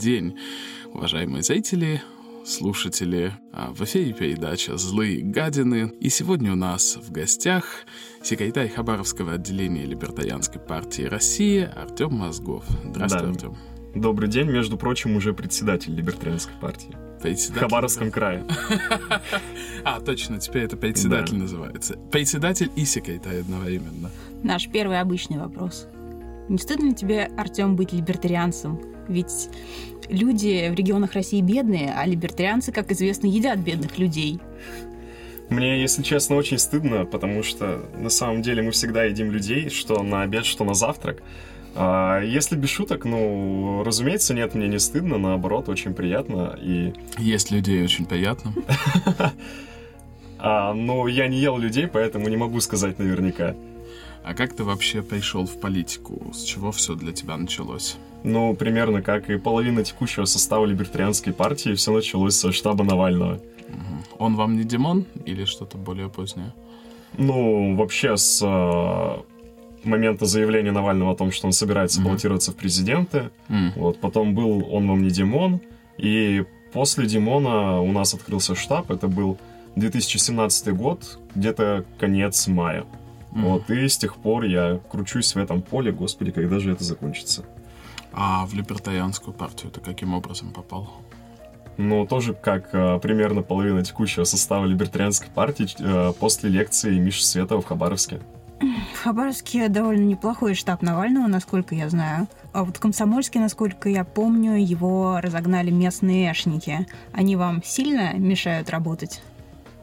[0.00, 0.36] день,
[0.92, 2.02] уважаемые зрители,
[2.44, 3.32] слушатели.
[3.52, 5.92] А, В эфире передача «Злые гадины».
[6.00, 7.64] И сегодня у нас в гостях
[8.22, 12.64] секретарь Хабаровского отделения Либертарианской партии России Артем Мозгов.
[12.84, 13.28] Здравствуй, Да.
[13.28, 13.56] Артем.
[13.94, 16.96] Добрый день, между прочим, уже председатель Либертарианской партии.
[17.18, 18.46] В Председатель- Хабаровском крае.
[19.84, 21.42] А, точно, теперь это председатель Да.
[21.42, 21.96] называется.
[22.10, 24.10] Председатель и секретарь одновременно.
[24.42, 25.86] Наш первый обычный вопрос.
[26.48, 28.80] Не стыдно ли тебе, Артем, быть либертарианцем?
[29.08, 29.48] Ведь
[30.10, 34.40] люди в регионах России бедные, а либертарианцы, как известно, едят бедных людей.
[35.48, 40.02] Мне, если честно, очень стыдно, потому что на самом деле мы всегда едим людей, что
[40.02, 41.22] на обед, что на завтрак.
[41.74, 46.56] А, если без шуток, ну, разумеется, нет, мне не стыдно, наоборот, очень приятно.
[46.60, 48.52] И, Есть людей очень приятно.
[50.42, 53.54] а, но я не ел людей, поэтому не могу сказать наверняка.
[54.24, 56.30] А как ты вообще пришел в политику?
[56.34, 57.96] С чего все для тебя началось?
[58.22, 63.40] Ну, примерно как и половина текущего состава Либертарианской партии, все началось со штаба Навального.
[64.18, 66.52] Он вам не Димон или что-то более позднее?
[67.16, 72.08] Ну, вообще, с э, момента заявления Навального о том, что он собирается Мгм.
[72.08, 75.60] баллотироваться в президенты, М, вот, потом был «Он вам не Димон»,
[75.96, 79.38] и после Димона у нас открылся штаб, это был
[79.76, 82.84] 2017 год, где-то конец мая.
[83.32, 83.44] м.
[83.44, 87.44] Вот, и с тех пор я кручусь в этом поле, господи, когда же это закончится?
[88.12, 90.90] А в либертарианскую партию ты каким образом попал?
[91.76, 97.62] Ну, тоже как э, примерно половина текущего состава Либертарианской партии э, после лекции Миши Светова
[97.62, 98.20] в Хабаровске.
[98.94, 102.28] В Хабаровске довольно неплохой штаб Навального, насколько я знаю.
[102.52, 106.86] А вот в Комсомольске, насколько я помню, его разогнали местные эшники.
[107.12, 109.22] Они вам сильно мешают работать?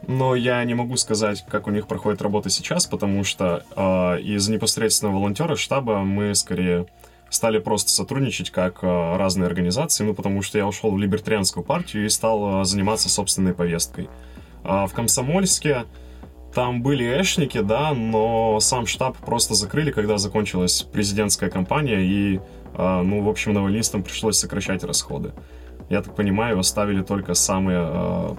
[0.08, 4.48] Но я не могу сказать, как у них проходит работа сейчас, потому что э, из
[4.48, 6.86] непосредственного волонтера штаба мы скорее
[7.28, 12.06] стали просто сотрудничать как э, разные организации, ну потому что я ушел в либертарианскую партию
[12.06, 14.08] и стал э, заниматься собственной повесткой.
[14.64, 15.84] А в Комсомольске
[16.54, 22.40] там были эшники, да, но сам штаб просто закрыли, когда закончилась президентская кампания, и,
[22.74, 25.32] э, ну, в общем, навальнистам пришлось сокращать расходы.
[25.90, 28.34] Я так понимаю, оставили только самые э,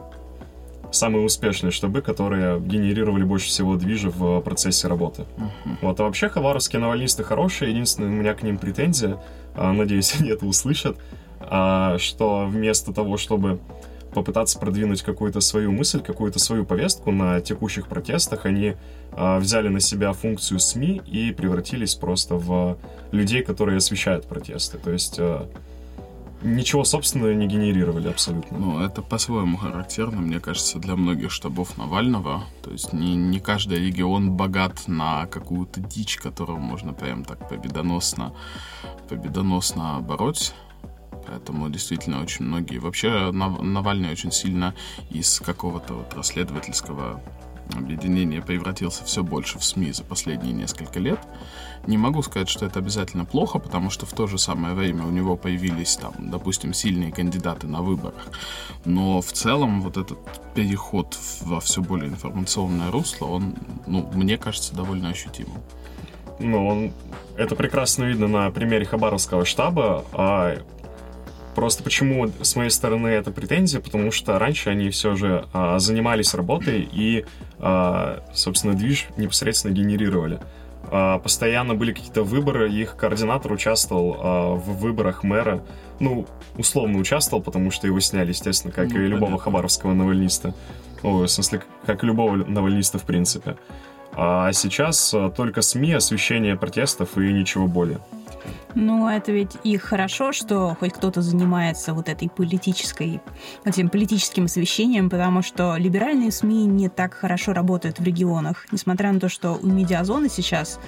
[0.91, 5.25] самые успешные штабы, которые генерировали больше всего движа в процессе работы.
[5.81, 9.19] Вот, а вообще хабаровские навальнисты хорошие, единственное, у меня к ним претензия,
[9.55, 10.97] а, надеюсь, они это услышат,
[11.39, 13.59] а, что вместо того, чтобы
[14.13, 18.75] попытаться продвинуть какую-то свою мысль, какую-то свою повестку на текущих протестах, они
[19.11, 22.77] а, взяли на себя функцию СМИ и превратились просто в
[23.11, 24.77] людей, которые освещают протесты.
[24.79, 25.19] То есть
[26.41, 28.57] ничего собственного не генерировали абсолютно.
[28.57, 32.43] Ну, это по-своему характерно, мне кажется, для многих штабов Навального.
[32.63, 38.33] То есть не, не каждый регион богат на какую-то дичь, которую можно прям так победоносно,
[39.07, 40.53] победоносно бороть.
[41.27, 42.79] Поэтому действительно очень многие...
[42.79, 44.73] Вообще Нав- Навальный очень сильно
[45.09, 47.21] из какого-то вот расследовательского
[47.75, 51.19] объединения превратился все больше в СМИ за последние несколько лет.
[51.87, 55.09] Не могу сказать, что это обязательно плохо, потому что в то же самое время у
[55.09, 58.27] него появились там, допустим, сильные кандидаты на выборах.
[58.85, 60.19] Но в целом вот этот
[60.53, 63.55] переход во все более информационное русло, он,
[63.87, 65.57] ну, мне кажется, довольно ощутимым.
[66.39, 66.93] Ну, он...
[67.35, 70.05] это прекрасно видно на примере Хабаровского штаба.
[70.13, 70.57] А
[71.55, 73.81] просто почему с моей стороны это претензия?
[73.81, 77.25] Потому что раньше они все же а, занимались работой и,
[77.57, 80.39] а, собственно, движ непосредственно генерировали.
[80.91, 85.63] А, постоянно были какие-то выборы, их координатор участвовал а, в выборах мэра.
[85.99, 86.25] Ну,
[86.57, 89.43] условно участвовал, потому что его сняли, естественно, как Ну, и любого понятно.
[89.43, 90.53] хабаровского навальниста.
[91.03, 93.57] Ой, в смысле, как любого навальниста, в принципе.
[94.13, 97.99] А сейчас а, только СМИ, освещение протестов и ничего более.
[98.75, 103.21] Ну, это ведь и хорошо, что хоть кто-то занимается вот этой политической,
[103.65, 108.65] этим политическим освещением, потому что либеральные СМИ не так хорошо работают в регионах.
[108.71, 110.79] Несмотря на то, что у медиазоны сейчас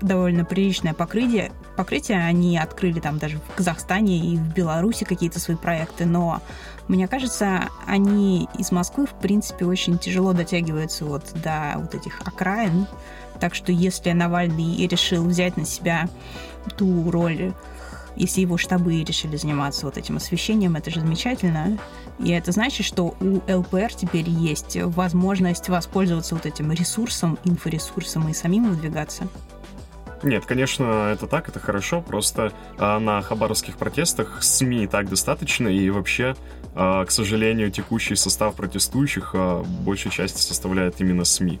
[0.00, 5.56] довольно приличное покрытие, покрытие, они открыли там даже в Казахстане и в Беларуси какие-то свои
[5.56, 6.40] проекты, но
[6.88, 12.86] мне кажется, они из Москвы, в принципе, очень тяжело дотягиваются вот до вот этих окраин,
[13.40, 16.08] Так что если Навальный и решил взять на себя
[16.76, 17.52] ту роль,
[18.16, 21.78] если его штабы решили заниматься вот этим освещением, это же замечательно.
[22.18, 28.32] И это значит, что у ЛПР теперь есть возможность воспользоваться вот этим ресурсом, инфоресурсом и
[28.32, 29.28] самим выдвигаться.
[30.22, 32.00] Нет, конечно, это так, это хорошо.
[32.00, 36.34] Просто а, на хабаровских протестах СМИ так достаточно, и вообще,
[36.74, 41.60] а, к сожалению, текущий состав протестующих а, большей части составляет именно СМИ.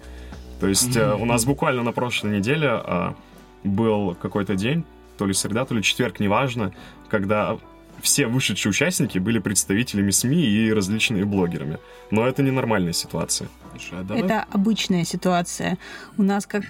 [0.60, 3.14] То есть а, у нас буквально на прошлой неделе а,
[3.64, 4.84] был какой-то день,
[5.18, 6.72] то ли среда, то ли четверг, неважно,
[7.08, 7.58] когда
[8.00, 11.78] все вышедшие участники были представителями СМИ и различными блогерами.
[12.10, 13.48] Но это ненормальная ситуация.
[13.72, 15.78] Слушай, а давай- Это обычная ситуация.
[16.16, 16.64] У нас как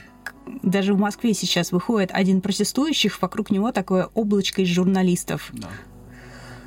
[0.62, 5.50] даже в Москве сейчас выходит один протестующих, вокруг него такое облачко из журналистов.
[5.52, 5.68] Да.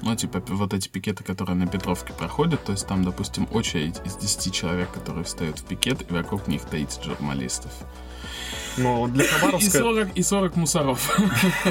[0.02, 4.16] Ну, типа, вот эти пикеты, которые на Петровке проходят, то есть там, допустим, очередь из
[4.16, 7.72] 10 человек, которые встают в пикет, и вокруг них 30 журналистов.
[8.78, 11.20] Но для И Хабаровска, 40, и 40 мусоров.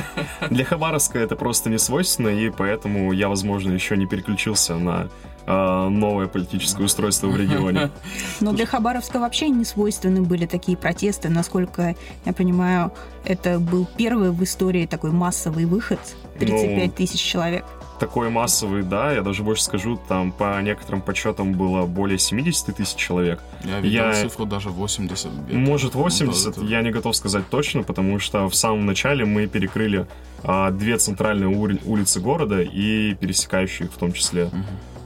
[0.51, 5.09] для Хабаровска это просто не свойственно, и поэтому я, возможно, еще не переключился на
[5.47, 7.91] а, новое политическое устройство в регионе.
[8.41, 11.31] Но для Хабаровска вообще не свойственны были такие протесты.
[11.31, 11.97] Насколько
[12.27, 12.93] я понимаю,
[13.25, 16.01] это был первый в истории такой массовый выход.
[16.39, 17.65] 35 Ну, тысяч человек.
[17.99, 22.95] Такой массовый, да, я даже больше скажу, там по некоторым подсчетам было более 70 тысяч
[22.95, 23.41] человек.
[23.65, 25.59] Я видел Я- цифру даже 80 где-то.
[25.59, 29.47] Может Ну, 80, тоже- я не готов сказать точно, потому что в самом начале мы
[29.49, 30.07] перекрыли
[30.45, 34.49] а, две центральные ули- улицы города и пересекающие их в том числе.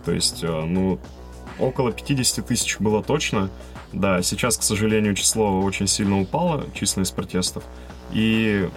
[0.05, 0.99] То есть, а, ну,
[1.59, 3.49] около 50 тысяч было точно.
[3.95, 7.65] Да, сейчас, к сожалению, число очень сильно упало, численность протестов.
[8.13, 8.69] И,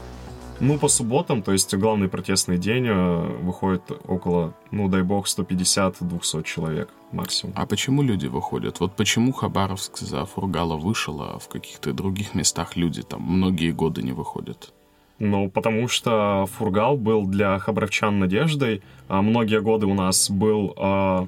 [0.60, 6.44] ну, по субботам, то есть главный протестный день, а, выходит около, ну, дай бог, 150-200
[6.44, 7.54] человек максимум.
[7.58, 8.80] А почему люди выходят?
[8.80, 14.02] Вот почему Хабаровск за Фургала вышел, а в каких-то других местах люди там многие годы
[14.02, 14.74] не выходят?
[15.20, 18.82] Ну, потому что Фургал был для хабаровчан надеждой.
[19.08, 21.28] А многие годы у нас был а,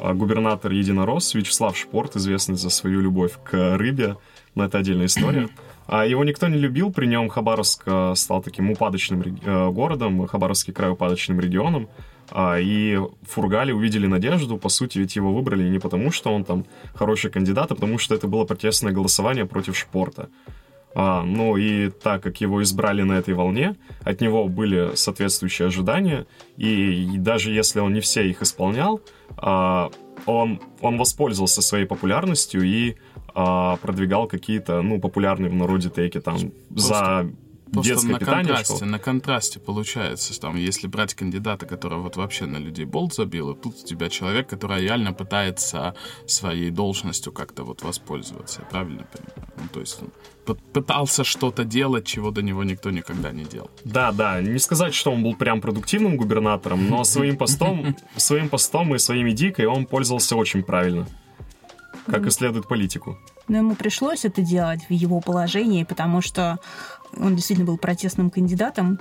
[0.00, 4.16] а, губернатор Единорос Вячеслав Шпорт, известный за свою любовь к рыбе.
[4.56, 5.48] Но это отдельная история.
[5.88, 10.74] А его никто не любил, при нем Хабаровск а, стал таким упадочным э, городом, Хабаровский
[10.74, 11.88] край упадочным регионом.
[12.30, 16.44] А, И в Фургале увидели надежду, по сути, ведь его выбрали не потому, что он
[16.44, 20.28] там хороший кандидат, а потому что это было протестное голосование против Шпорта.
[20.94, 26.26] А, ну и так как его избрали на этой волне, от него были соответствующие ожидания,
[26.58, 29.00] и, и даже если он не все их исполнял,
[29.38, 29.90] а,
[30.26, 32.96] он, он воспользовался своей популярностью и
[33.34, 36.38] а, продвигал какие-то, ну, популярные в народе теки там
[36.70, 37.30] за
[37.72, 38.46] Просто детское на питание.
[38.46, 43.50] контрасте, на контрасте получается, там, если брать кандидата, который вот вообще на людей болт забил,
[43.50, 45.94] и тут у тебя человек, который реально пытается
[46.26, 49.52] своей должностью как-то вот воспользоваться, я правильно понимаю?
[49.56, 50.10] Ну, то есть он
[50.72, 53.70] пытался что-то делать, чего до него никто никогда не делал.
[53.84, 58.94] Да, да, не сказать, что он был прям продуктивным губернатором, но своим постом, своим постом
[58.94, 61.06] и своими дикой он пользовался очень правильно.
[62.10, 63.18] Как и следует политику.
[63.48, 66.58] Но ему пришлось это делать в его положении, потому что
[67.16, 68.98] он действительно был протестным кандидатом,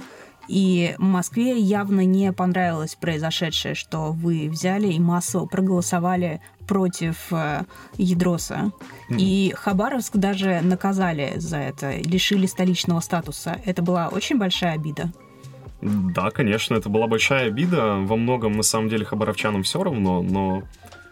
[0.47, 7.63] и Москве явно не понравилось произошедшее, что вы взяли и массово проголосовали против э,
[7.97, 8.71] Ядроса.
[9.09, 13.59] И Хабаровск даже наказали за это, лишили столичного статуса.
[13.65, 15.11] Это была очень большая обида.
[15.81, 17.97] Да, конечно, это была большая обида.
[17.99, 20.63] Во многом, на самом деле, хабаровчанам все равно, но,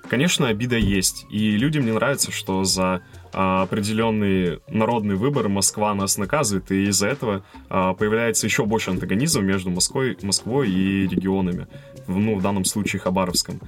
[0.09, 1.25] конечно, обида есть.
[1.29, 3.01] И людям не нравится, что за
[3.37, 9.41] а, определенный народный выбор Москва нас наказывает, и из-за этого а, появляется еще больше антагонизма
[9.41, 11.67] между Москвой, Москвой и регионами,
[12.07, 13.59] ну, в данном случае Хабаровском.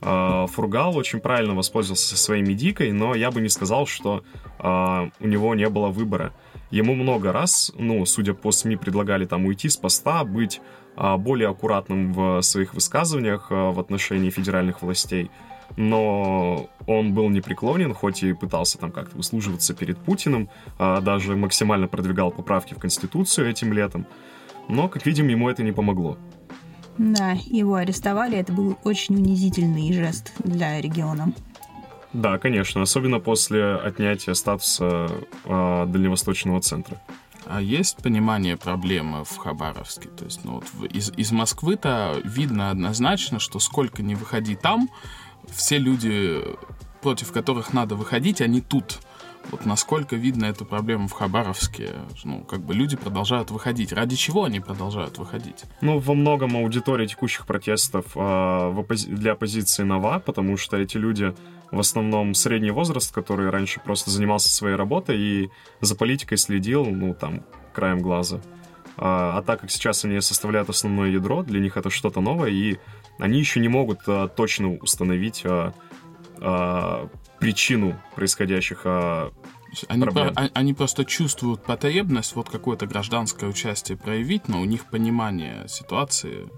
[0.00, 4.24] А, Фургал очень правильно воспользовался своей медикой, но я бы не сказал, что
[4.58, 6.32] у него не было выбора.
[6.70, 10.60] Ему много раз, ну, судя по СМИ, предлагали там уйти с поста, быть
[10.96, 15.32] более аккуратным в своих высказываниях в отношении федеральных властей.
[15.76, 20.48] Но он был непреклонен, хоть и пытался там как-то выслуживаться перед Путиным,
[20.78, 24.06] а, даже максимально продвигал поправки в Конституцию этим летом.
[24.68, 26.18] Но, как видим, ему это не помогло.
[26.98, 31.32] Да, его арестовали, это был очень унизительный жест для региона.
[32.12, 35.08] Да, конечно, особенно после отнятия статуса
[35.46, 37.00] а, Дальневосточного центра.
[37.46, 40.08] А есть понимание проблемы в Хабаровске?
[40.10, 44.88] То есть, ну вот в- из, из Москвы-то видно однозначно, что сколько не выходи там,
[45.48, 46.42] все люди,
[47.00, 49.00] против которых надо выходить, они тут.
[49.50, 51.94] Вот насколько видно эту проблему в Хабаровске?
[52.22, 53.92] Ну, как бы люди продолжают выходить.
[53.92, 55.64] Ради чего они продолжают выходить?
[55.80, 61.34] Ну, во многом аудитория текущих протестов э, оппози- для оппозиции нова, потому что эти люди
[61.72, 67.14] в основном средний возраст, который раньше просто занимался своей работой и за политикой следил, ну,
[67.14, 68.40] там, краем глаза.
[68.96, 72.78] А, а так как сейчас они составляют основное ядро, для них это что-то новое, и
[73.18, 75.72] они еще не могут а, точно установить а,
[76.38, 79.32] а, причину происходящих а,
[79.88, 80.34] Они, проблем.
[80.34, 85.66] про- а- они просто чувствуют потребность вот какое-то гражданское участие проявить, но у них понимания
[85.68, 86.48] ситуации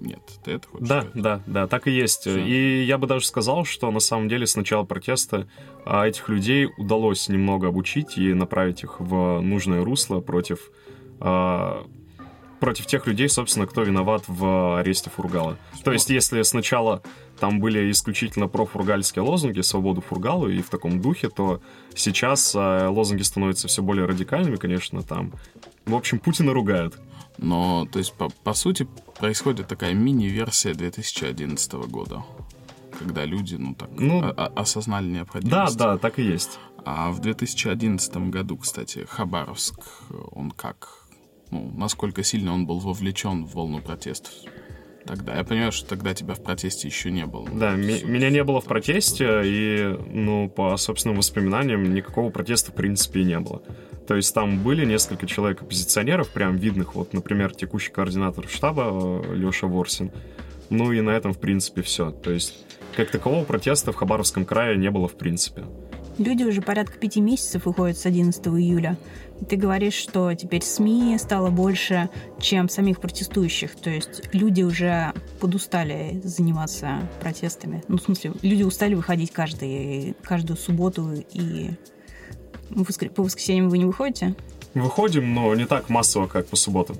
[0.00, 0.20] нет.
[0.44, 1.22] Ты это хочешь Да, сказать?
[1.22, 2.22] да, да, так и есть.
[2.22, 2.38] Всё.
[2.38, 5.46] И я бы даже сказал, что на самом деле с начала протеста
[5.84, 10.70] а, этих людей удалось немного обучить и направить их в нужное русло против
[11.20, 11.86] а,
[12.62, 15.58] против тех людей, собственно, кто виноват в аресте Фургала.
[15.82, 17.02] То есть, если сначала
[17.40, 21.60] там были исключительно профургальские лозунги, свободу Фургалу и в таком духе, то
[21.96, 25.32] сейчас а, лозунги становятся все более радикальными, конечно, там.
[25.86, 26.94] В общем, Путина ругают.
[27.36, 28.86] Но, то есть, по, по сути,
[29.18, 32.22] происходит такая мини-версия 2011 года,
[32.96, 35.76] когда люди, ну, так, Ну, о- о- осознали Да, необходимость.
[35.76, 36.60] да, так и есть.
[36.84, 39.80] А в 2011 году, кстати, Хабаровск,
[40.30, 41.01] он как,
[41.52, 44.32] ну, насколько сильно он был вовлечен в волну протестов
[45.06, 45.36] тогда?
[45.36, 47.48] Я понимаю, что тогда тебя в протесте еще не было.
[47.48, 52.74] Да, ми- меня не было в протесте, и, ну, по собственным воспоминаниям, никакого протеста, в
[52.74, 53.62] принципе, и не было.
[54.08, 60.10] То есть там были несколько человек-оппозиционеров, прям видных, вот, например, текущий координатор штаба Леша Ворсин.
[60.70, 62.10] Ну и на этом, в принципе, все.
[62.10, 62.64] То есть,
[62.96, 65.64] как такового протеста в Хабаровском крае не было, в принципе.
[66.18, 68.96] Люди уже порядка пяти месяцев выходят с 11 июля.
[69.48, 72.08] Ты говоришь, что теперь СМИ стало больше,
[72.40, 73.74] чем самих протестующих.
[73.74, 77.82] То есть люди уже подустали заниматься протестами.
[77.88, 81.70] Ну, в смысле, люди устали выходить каждый, каждую субботу и
[83.14, 84.34] по воскресеньям вы не выходите?
[84.74, 86.96] Выходим, но не так массово, как по субботам.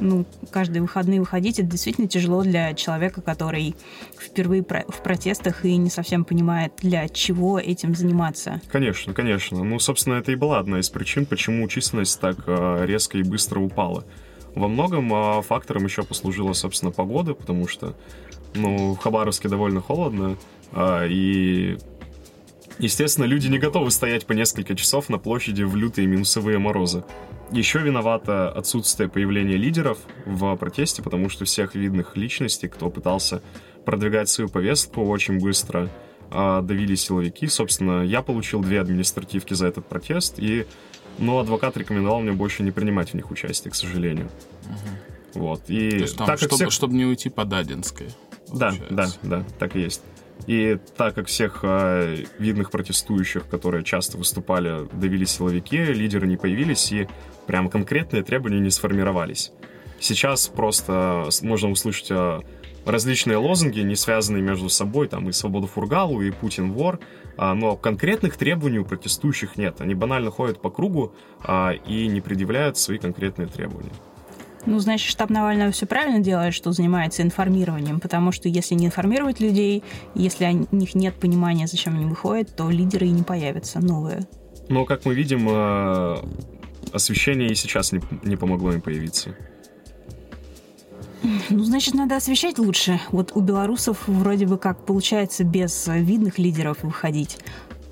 [0.00, 3.76] Ну, каждые выходные выходить, это действительно тяжело для человека, который
[4.18, 8.60] впервые про- в протестах и не совсем понимает, для чего этим заниматься.
[8.70, 9.62] Конечно, конечно.
[9.62, 13.60] Ну, собственно, это и была одна из причин, почему численность так э, резко и быстро
[13.60, 14.04] упала.
[14.54, 17.94] Во многом э, фактором еще послужила, собственно, погода, потому что,
[18.54, 20.36] ну, в Хабаровске довольно холодно,
[20.72, 21.78] а, и,
[22.80, 27.04] естественно, люди не готовы стоять по несколько часов на площади в лютые минусовые морозы.
[27.52, 33.42] Еще виновато отсутствие появления лидеров в протесте, потому что всех видных личностей, кто пытался
[33.84, 35.88] продвигать свою повестку очень быстро,
[36.30, 37.46] а, давили силовики.
[37.48, 40.66] Собственно, я получил две административки за этот протест, и,
[41.18, 44.30] ну, адвокат рекомендовал мне больше не принимать в них участие, к сожалению.
[45.34, 45.62] Вот.
[45.68, 46.72] И То есть там, так чтобы, всех...
[46.72, 48.08] чтобы не уйти по Дадинской.
[48.52, 50.02] Да, да, да, так и есть.
[50.46, 56.90] И так как всех э, видных протестующих, которые часто выступали, давили силовики, лидеры не появились,
[56.92, 57.08] и
[57.46, 59.52] прям конкретные требования не сформировались.
[60.00, 62.40] Сейчас просто с- можно услышать э,
[62.86, 66.98] различные лозунги, не связанные между собой, там и «Свободу Фургалу», и «Путин вор»,
[67.36, 69.80] а, но конкретных требований у протестующих нет.
[69.80, 73.92] Они банально ходят по кругу а, и не предъявляют свои конкретные требования.
[74.66, 79.40] Ну, значит, штаб Навального все правильно делает, что занимается информированием, потому что если не информировать
[79.40, 79.82] людей,
[80.14, 84.26] если у них нет понимания, зачем они выходят, то лидеры и не появятся новые.
[84.68, 86.16] Но, как мы видим, э,
[86.92, 89.34] освещение и сейчас не, не помогло им появиться.
[91.50, 93.00] Ну, значит, надо освещать лучше.
[93.10, 97.38] Вот у белорусов вроде бы как получается без видных лидеров выходить.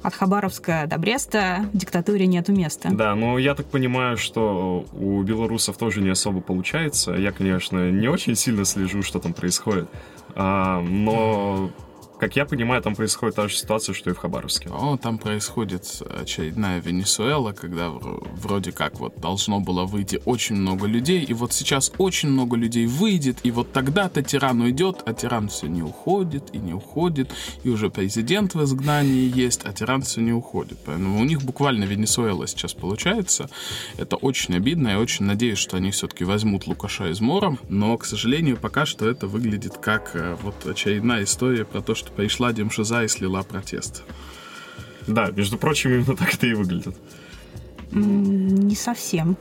[0.02, 2.88] От Хабаровска до Бреста диктатуре нету места.
[2.92, 7.12] Да, но я так понимаю, что у белорусов тоже не особо получается.
[7.12, 9.88] Я, конечно, не очень сильно слежу, что там происходит.
[10.34, 11.70] А, но,
[12.18, 14.68] как я понимаю, там происходит та же ситуация, что и в Хабаровске.
[14.70, 20.86] О, там происходит очередная Венесуэла, когда вр- вроде как вот должно было выйти очень много
[20.86, 25.48] людей, и вот сейчас очень много людей выйдет, и вот тогда-то тиран уйдет, а тиран
[25.48, 27.30] все не уходит и не уходит,
[27.62, 30.78] и уже президент в изгнании есть, а тиран все не уходит.
[30.84, 33.48] Поэтому у них буквально Венесуэла сейчас получается.
[33.96, 38.56] Это очень обидно, я очень надеюсь, что они все-таки возьмут Лукаша измором, но, к сожалению,
[38.56, 43.08] пока что это выглядит как э, вот очередная история про то, что пришла Демшиза и
[43.08, 44.02] слила протест.
[45.06, 46.94] Да, между прочим, именно так это и выглядит.
[47.90, 49.36] Не совсем.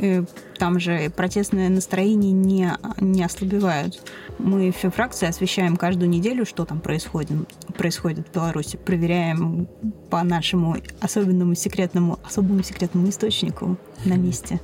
[0.00, 0.24] Э,
[0.56, 4.00] Там же протестное настроение не, не ослабевают.
[4.38, 7.36] Мы в фракции освещаем каждую неделю, что там происходит,
[7.76, 8.78] происходит в Беларуси.
[8.78, 9.68] Проверяем
[10.08, 13.76] по нашему особенному секретному, особому секретному источнику
[14.06, 14.60] на месте.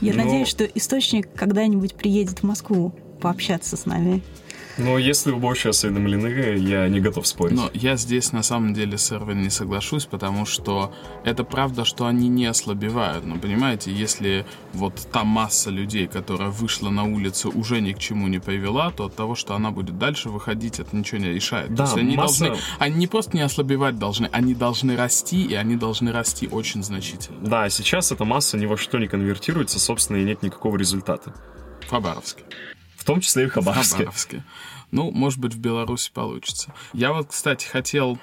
[0.00, 4.22] Я Ну- надеюсь, что источник когда-нибудь приедет в Москву пообщаться с нами.
[4.78, 7.56] Но если вы больше осведомлены, я не готов спорить.
[7.56, 10.92] Но я здесь на самом деле с Эрвин не соглашусь, потому что
[11.24, 13.24] это правда, что они не ослабевают.
[13.24, 18.28] Но понимаете, если вот та масса людей, которая вышла на улицу, уже ни к чему
[18.28, 21.74] не привела, то от того, что она будет дальше выходить, это ничего не решает.
[21.74, 25.42] Да, то есть они масса- должны, они не просто не ослабевать должны, они должны расти,
[25.42, 27.38] и они должны расти очень значительно.
[27.40, 31.32] Да, сейчас эта масса ни во что не конвертируется, собственно, и нет никакого результата.
[31.88, 32.42] Хабаровске.
[33.06, 33.98] Том числе и в В Хабаровске.
[33.98, 34.44] Хабаровске.
[34.90, 36.72] Ну, может быть, в Беларуси получится.
[36.92, 38.18] Я вот, кстати, хотел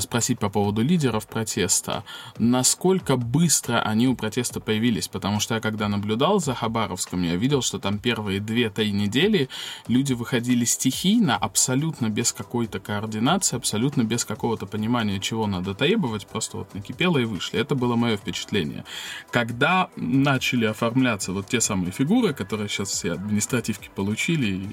[0.00, 2.04] спросить по поводу лидеров протеста,
[2.38, 7.62] насколько быстро они у протеста появились, потому что я когда наблюдал за Хабаровском, я видел,
[7.62, 9.48] что там первые 2-3 недели
[9.88, 16.58] люди выходили стихийно, абсолютно без какой-то координации, абсолютно без какого-то понимания, чего надо требовать, просто
[16.58, 17.58] вот накипело и вышли.
[17.58, 18.84] Это было мое впечатление.
[19.30, 24.68] Когда начали оформляться вот те самые фигуры, которые сейчас все административки получили, и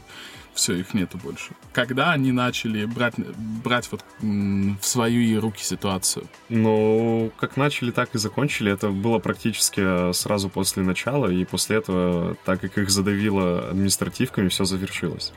[0.60, 1.52] все, их нету больше.
[1.74, 3.16] Когда они начали брать,
[3.64, 6.28] брать вот в свои руки ситуацию?
[6.50, 8.72] Ну, как начали, так и закончили.
[8.72, 14.66] Это было практически сразу после начала, и после этого, так как их задавило административками, все
[14.66, 15.34] завершилось.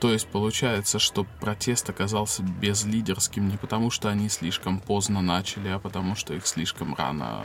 [0.00, 5.78] То есть получается, что протест оказался безлидерским не потому, что они слишком поздно начали, а
[5.78, 7.44] потому что их слишком рано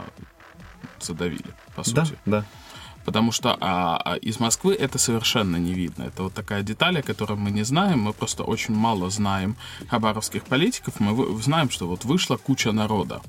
[1.00, 2.18] задавили, по Да, сути.
[2.26, 2.44] да.
[3.08, 6.02] Потому что а, а из Москвы это совершенно не видно.
[6.02, 8.00] Это вот такая деталь, о которой мы не знаем.
[8.00, 9.56] Мы просто очень мало знаем
[9.88, 11.00] хабаровских политиков.
[11.00, 13.22] Мы знаем, что вот вышла куча народа.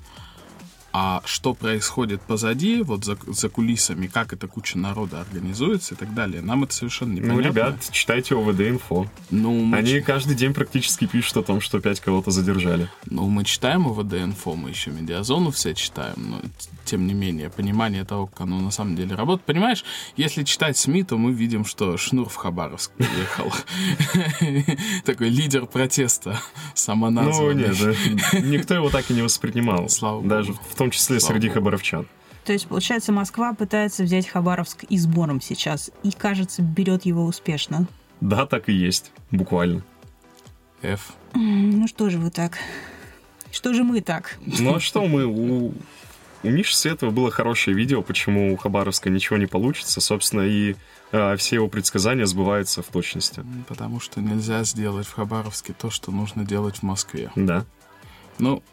[0.92, 6.14] А что происходит позади, вот за, за кулисами, как эта куча народа организуется и так
[6.14, 7.42] далее, нам это совершенно непонятно.
[7.42, 9.08] Ну, ребят, читайте ОВД-инфо.
[9.30, 12.90] ну, мы, Они каждый день практически пишут о том, что опять кого-то задержали.
[13.06, 16.42] ну, мы читаем ОВД-инфо, мы еще медиазону все читаем, но
[16.86, 19.46] тем не менее, понимание того, как оно на самом деле работает.
[19.46, 19.86] Понимаешь,
[20.18, 23.54] если читать СМИ, то мы видим, что Шнур в Хабаровск приехал.
[25.06, 26.38] Такой лидер протеста, Ну,
[26.74, 27.70] самоназванный.
[27.70, 27.78] нет,
[28.32, 29.88] да, никто его так и не воспринимал.
[29.90, 30.30] Слава богу.
[30.30, 31.60] Даже в том числе Слава среди богу.
[31.60, 32.08] хабаровчан.
[32.46, 37.86] То есть, получается, Москва пытается взять Хабаровск избором сейчас и, кажется, берет его успешно.
[38.22, 39.12] Да, так и есть.
[39.30, 39.84] Буквально.
[40.82, 41.14] F.
[41.36, 42.58] Ну что же вы так?
[43.52, 44.38] Что же мы так?
[44.46, 45.26] Ну а что мы...
[45.26, 45.74] У,
[46.42, 50.00] у Миши Светова было хорошее видео, почему у Хабаровска ничего не получится.
[50.02, 50.76] Собственно, и
[51.12, 53.44] а, все его предсказания сбываются в точности.
[53.68, 57.32] Потому что нельзя сделать в Хабаровске то, что нужно делать в Москве.
[57.36, 57.66] Да.
[58.38, 58.64] Ну,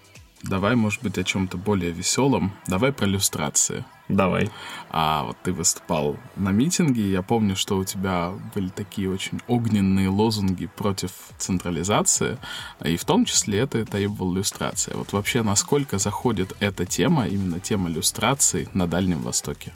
[0.42, 2.52] давай, может быть, о чем-то более веселом.
[2.66, 3.84] Давай про иллюстрации.
[4.08, 4.50] Давай.
[4.90, 10.08] А вот ты выступал на митинге, я помню, что у тебя были такие очень огненные
[10.08, 12.38] лозунги против централизации,
[12.84, 14.96] и в том числе это требовал иллюстрация.
[14.96, 19.72] Вот вообще, насколько заходит эта тема, именно тема иллюстрации на Дальнем Востоке?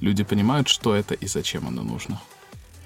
[0.00, 2.20] Люди понимают, что это и зачем оно нужно?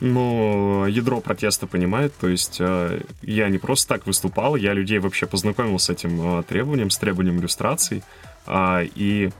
[0.00, 5.26] Но ядро протеста понимает, то есть э, я не просто так выступал, я людей вообще
[5.26, 8.02] познакомил с этим э, требованием, с требованием иллюстраций,
[8.46, 9.30] А, и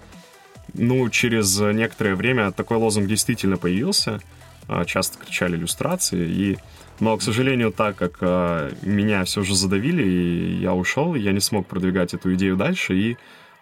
[0.73, 4.21] ну, через некоторое время такой лозунг действительно появился,
[4.66, 6.59] А, часто кричали иллюстрации, и
[7.01, 11.40] но, к сожалению, так как э, меня все же задавили, и я ушел, я не
[11.40, 13.16] смог продвигать эту идею дальше, и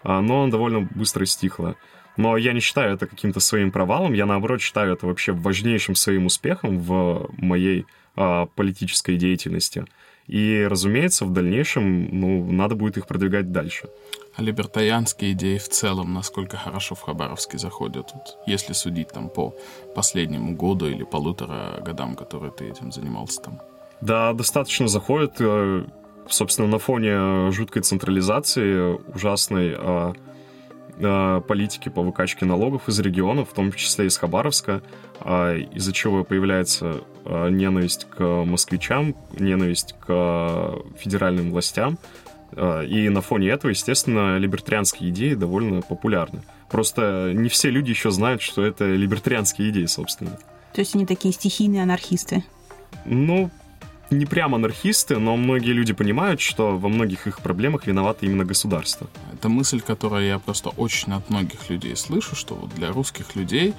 [0.05, 1.75] а, но довольно быстро стихло.
[2.17, 6.27] Но я не считаю это каким-то своим провалом, я наоборот считаю это вообще важнейшим своим
[6.27, 9.85] успехом в моей а, политической деятельности.
[10.27, 13.89] И, разумеется, в дальнейшем ну, надо будет их продвигать дальше.
[14.37, 19.55] А либертарианские идеи в целом, насколько хорошо в Хабаровске заходят, вот, если судить там по
[19.95, 23.61] последнему году или полутора годам, которые ты этим занимался там?
[24.01, 25.35] Да, достаточно заходит.
[25.41, 25.85] э,
[26.29, 30.13] Собственно, на фоне жуткой централизации, ужасной э, э,
[30.97, 34.83] политики по выкачке налогов из регионов, в том числе из Хабаровска,
[35.21, 41.99] э, из-за чего появляется э, ненависть к москвичам, ненависть к федеральным властям.
[42.53, 46.43] Э, И на фоне этого, естественно, либертарианские идеи довольно популярны.
[46.71, 50.39] Просто не все люди еще знают, что это либертарианские идеи, собственно.
[50.73, 52.43] То есть они такие стихийные анархисты.
[53.05, 53.51] Ну,
[54.11, 59.09] не прям анархисты, но многие люди понимают, что во многих их проблемах виновато именно государство.
[59.33, 63.75] Это мысль, которую я просто очень от многих людей слышу, что вот для русских людей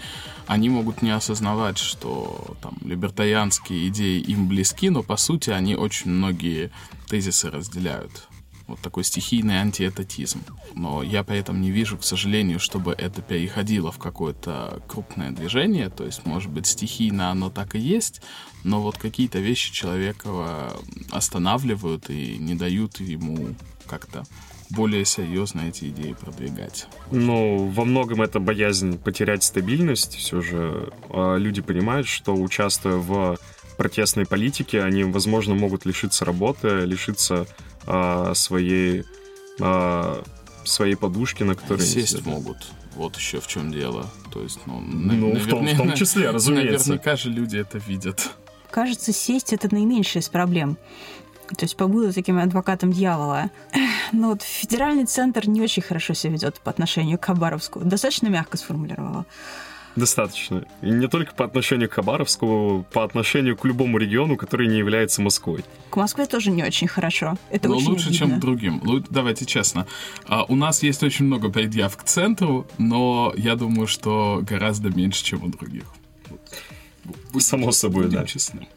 [0.48, 6.12] они могут не осознавать, что там либертарианские идеи им близки, но по сути они очень
[6.12, 6.72] многие
[7.08, 8.28] тезисы разделяют.
[8.68, 10.42] Вот такой стихийный антиэтатизм.
[10.74, 15.90] Но я при этом не вижу, к сожалению, чтобы это переходило в какое-то крупное движение.
[15.90, 18.22] То есть, может быть, стихийно оно так и есть,
[18.64, 20.74] но вот какие-то вещи человека
[21.12, 24.24] останавливают и не дают ему как-то
[24.70, 26.88] более серьезно эти идеи продвигать.
[27.12, 30.16] Но во многом это боязнь потерять стабильность.
[30.16, 33.38] Все же э, люди понимают, что участвуя в
[33.78, 37.46] протестной политики, они, возможно, могут лишиться работы, лишиться
[37.88, 39.04] а, своей,
[39.62, 40.24] а,
[40.64, 42.26] своей подушки, на которой они Сесть сидят.
[42.26, 42.58] могут.
[42.96, 44.08] Вот еще в чем дело.
[44.34, 46.90] То есть, ну, Ну, в том- в том числе, разумеется.
[46.90, 48.30] Наверняка же люди это видят.
[48.72, 50.78] Кажется, сесть это наименьшая из проблем.
[51.50, 53.52] То есть побуду таким адвокатом дьявола.
[54.12, 57.80] Но вот федеральный центр не очень хорошо себя ведет по отношению к Хабаровску.
[57.82, 59.26] Достаточно мягко сформулировала.
[59.96, 60.66] Достаточно.
[60.82, 65.22] И не только по отношению к Хабаровску, по отношению к любому региону, который не является
[65.22, 65.64] Москвой.
[65.90, 67.38] К Москве тоже не очень хорошо.
[67.50, 68.38] Это Но очень лучше, чем обидно.
[68.38, 68.82] к другим.
[68.84, 69.88] Лу- Давайте честно.
[70.28, 75.24] А, у нас есть очень много предъяв к центру, но я думаю, что гораздо меньше,
[75.24, 75.86] чем у других.
[77.40, 78.26] Само собой, Будем да.
[78.26, 78.68] честны.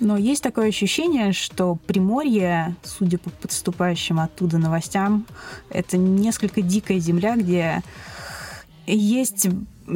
[0.00, 5.24] Но есть такое ощущение, что Приморье, судя по подступающим оттуда новостям,
[5.70, 7.82] это несколько дикая земля, где
[8.86, 9.48] есть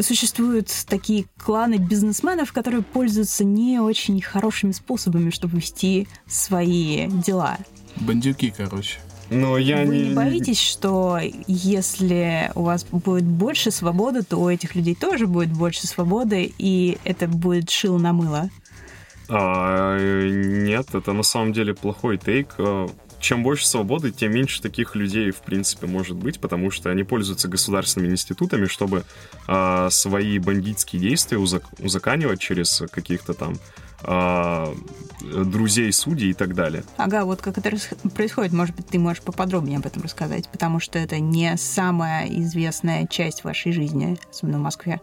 [0.03, 7.59] существуют такие кланы бизнесменов, которые пользуются не очень хорошими способами, чтобы вести свои дела.
[7.97, 8.99] Бандюки, короче.
[9.31, 10.09] Но я Вы не...
[10.09, 15.53] не боитесь, что если у вас будет больше свободы, то у этих людей тоже будет
[15.53, 18.51] больше свободы, и это будет шил на мыло?
[19.29, 22.57] А, э, нет, это на самом деле плохой тейк.
[23.21, 27.49] Чем больше свободы, тем меньше таких людей, в принципе, может быть, потому что они пользуются
[27.49, 29.05] государственными институтами, чтобы
[29.47, 33.59] а, свои бандитские действия узак- узаканивать через каких-то там
[34.03, 34.75] а,
[35.21, 36.85] друзей судей и так далее.
[36.97, 37.71] Ага, вот как это
[38.15, 43.07] происходит, может быть, ты можешь поподробнее об этом рассказать, потому что это не самая известная
[43.07, 45.01] часть вашей жизни, особенно в Москве.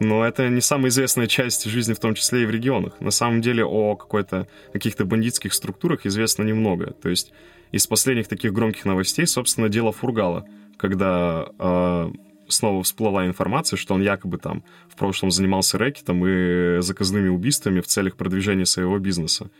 [0.00, 3.00] Но это не самая известная часть жизни, в том числе и в регионах.
[3.00, 6.92] На самом деле о какой-то каких-то бандитских структурах известно немного.
[7.02, 7.32] То есть
[7.70, 12.10] из последних таких громких новостей, собственно, дело Фургала, когда э,
[12.48, 17.86] снова всплыла информация, что он якобы там в прошлом занимался рэкетом и заказными убийствами в
[17.86, 19.50] целях продвижения своего бизнеса.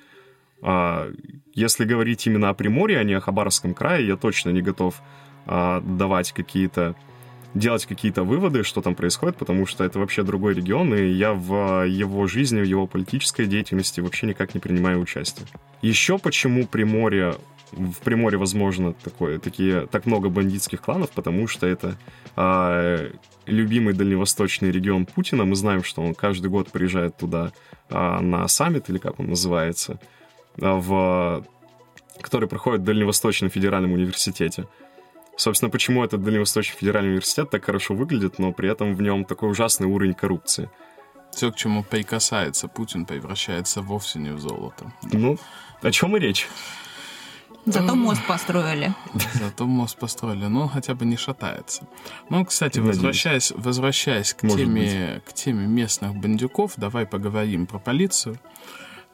[0.63, 1.11] А,
[1.55, 5.03] если говорить именно о Приморье, а не о Хабаровском крае, я точно не готов
[5.47, 6.95] а, давать какие-то
[7.55, 11.85] делать какие-то выводы, что там происходит, потому что это вообще другой регион, и я в
[11.87, 15.47] его жизни, в его политической деятельности вообще никак не принимаю участие.
[15.83, 17.37] Еще почему Приморье
[17.73, 21.97] в Приморье, возможно, такое, такие, так много бандитских кланов, потому что это
[22.37, 23.11] а,
[23.47, 25.45] любимый дальневосточный регион Путина.
[25.45, 27.53] Мы знаем, что он каждый год приезжает туда
[27.89, 29.99] а, на саммит, или как он называется,
[30.61, 31.47] а, в,
[32.21, 34.67] который проходит в Дальневосточном федеральном университете.
[35.43, 39.51] Собственно, почему этот Дальневосточный федеральный университет так хорошо выглядит, но при этом в нем такой
[39.51, 40.71] ужасный уровень коррупции.
[41.33, 44.93] Все, к чему прикасается Путин, превращается вовсе не в золото.
[45.03, 45.39] Ну,
[45.81, 46.47] о чем и речь?
[47.67, 48.95] Зато мост построили.
[49.35, 51.89] Зато мост построили, но он хотя бы не шатается.
[52.31, 52.97] Ну, кстати, Надеюсь.
[52.97, 58.39] возвращаясь, возвращаясь к Может теме, к теме местных бандюков, давай поговорим про полицию.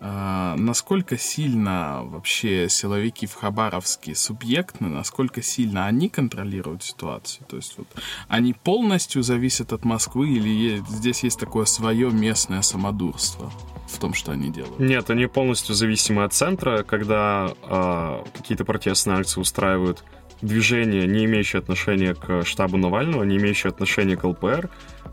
[0.01, 7.45] А, насколько сильно вообще силовики в Хабаровске субъектны, насколько сильно они контролируют ситуацию?
[7.49, 7.89] То есть вот
[8.29, 13.51] они полностью зависят от Москвы или е- здесь есть такое свое местное самодурство
[13.89, 14.79] в том, что они делают?
[14.79, 20.05] Нет, они полностью зависимы от центра, когда а, какие-то протестные акции устраивают
[20.43, 24.71] движения, не имеющие отношения к штабу Навального, не имеющие отношения к ЛПР,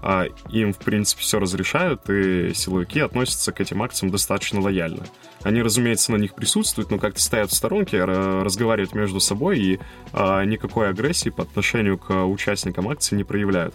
[0.08, 5.04] а им, в принципе, все разрешают, и силовики относятся к этим акциям достаточно лояльно.
[5.42, 9.80] Они, разумеется, на них присутствуют, но как-то стоят в сторонке, ра- разговаривают между собой и
[10.14, 13.74] а, никакой агрессии по отношению к участникам акции не проявляют.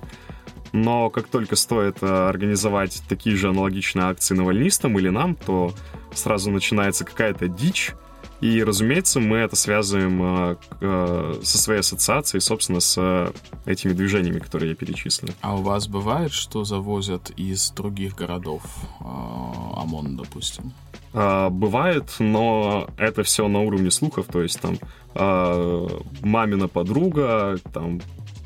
[0.73, 5.75] Но как только стоит э, организовать такие же аналогичные акции навальнистам или нам, то
[6.15, 7.93] сразу начинается какая-то дичь.
[8.41, 13.31] И, разумеется, мы это связываем к- э, со своей ассоциацией, собственно, с э,
[13.67, 15.31] этими движениями, которые я перечислил.
[15.43, 18.63] А у вас бывает, что завозят из других городов
[19.01, 20.73] а, ОМОН, допустим?
[21.13, 24.79] А, Бывает, но это все на уровне слухов, то есть там
[25.15, 25.87] а,
[26.23, 28.01] мамина подруга, там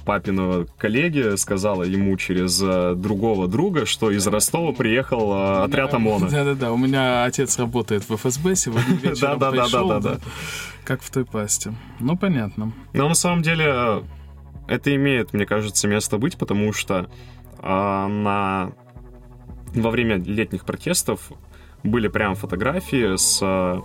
[0.05, 6.29] папиного коллеги сказала ему через а, другого друга, что из Ростова приехал а, отряд ОМОНа.
[6.29, 9.61] Да-да-да, у меня отец работает в ФСБ, сегодня вечером Да-да-да-да-да-да.
[9.62, 10.19] пришел, да,
[10.85, 11.75] как в той пасте.
[12.01, 12.73] Ну, понятно.
[12.93, 14.03] Но на самом деле э,
[14.69, 17.09] это имеет, мне кажется, место быть, потому что
[17.62, 18.73] на...
[19.75, 21.33] во время летних протестов
[21.85, 23.81] были прям фотографии с, э,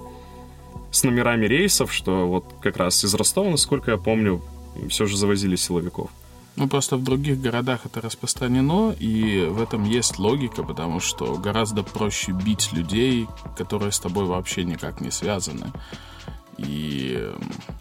[0.90, 4.42] с номерами рейсов, что вот как раз из Ростова, насколько я помню,
[4.90, 6.10] все же завозили силовиков.
[6.56, 11.84] Ну, просто в других городах это распространено, и в этом есть логика, потому что гораздо
[11.84, 13.28] проще бить людей,
[13.58, 15.72] которые с тобой вообще никак не связаны.
[16.58, 17.32] И,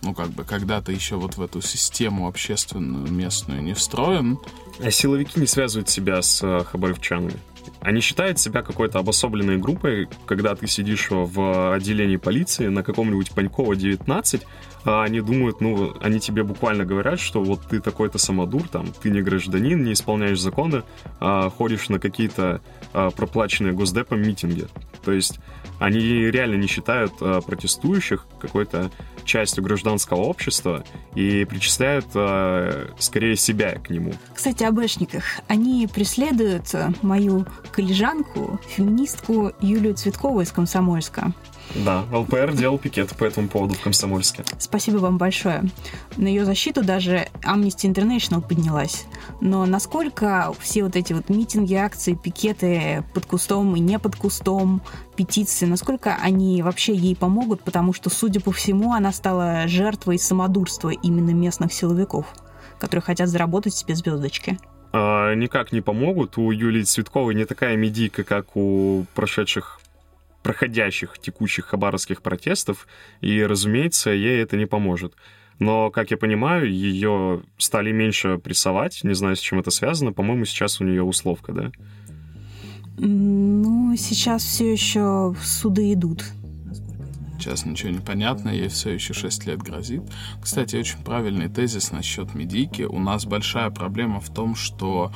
[0.02, 4.38] ну, как бы, когда ты еще вот в эту систему общественную, местную не встроен,
[4.80, 7.34] А силовики не связывают себя с э, хабаровчанами.
[7.80, 13.76] Они считают себя какой-то обособленной группой, когда ты сидишь в отделении полиции на каком-нибудь Панькова
[13.76, 14.42] 19,
[14.84, 19.10] а они думают, ну, они тебе буквально говорят, что вот ты такой-то самодур, там, ты
[19.10, 20.82] не гражданин, не исполняешь законы,
[21.20, 22.60] а ходишь на какие-то
[22.92, 24.66] а, проплаченные госдепом митинги.
[25.04, 25.40] То есть
[25.78, 28.90] они реально не считают а, протестующих какой-то
[29.28, 34.14] частью гражданского общества и причисляют а, скорее себя к нему.
[34.34, 35.24] Кстати, об эшниках.
[35.46, 36.64] Они преследуют
[37.02, 41.32] мою коллежанку, феминистку Юлию Цветкову из Комсомольска.
[41.74, 44.44] Да, ЛПР делал пикет по этому поводу в Комсомольске.
[44.58, 45.64] Спасибо вам большое.
[46.16, 49.06] На ее защиту даже Amnesty International поднялась.
[49.40, 54.82] Но насколько все вот эти вот митинги, акции, пикеты под кустом и не под кустом,
[55.16, 60.90] петиции, насколько они вообще ей помогут, потому что, судя по всему, она стала жертвой самодурства
[60.90, 62.26] именно местных силовиков,
[62.78, 64.58] которые хотят заработать себе звездочки
[64.90, 66.38] а, никак не помогут.
[66.38, 69.80] У Юлии Цветковой не такая медийка, как у прошедших
[70.48, 72.88] проходящих текущих хабаровских протестов,
[73.20, 75.12] и, разумеется, ей это не поможет.
[75.58, 80.46] Но, как я понимаю, ее стали меньше прессовать, не знаю, с чем это связано, по-моему,
[80.46, 81.70] сейчас у нее условка, да?
[82.96, 86.24] Ну, сейчас все еще суды идут.
[87.38, 90.04] Сейчас ничего не понятно, ей все еще 6 лет грозит.
[90.42, 92.84] Кстати, очень правильный тезис насчет медики.
[92.84, 95.12] У нас большая проблема в том, что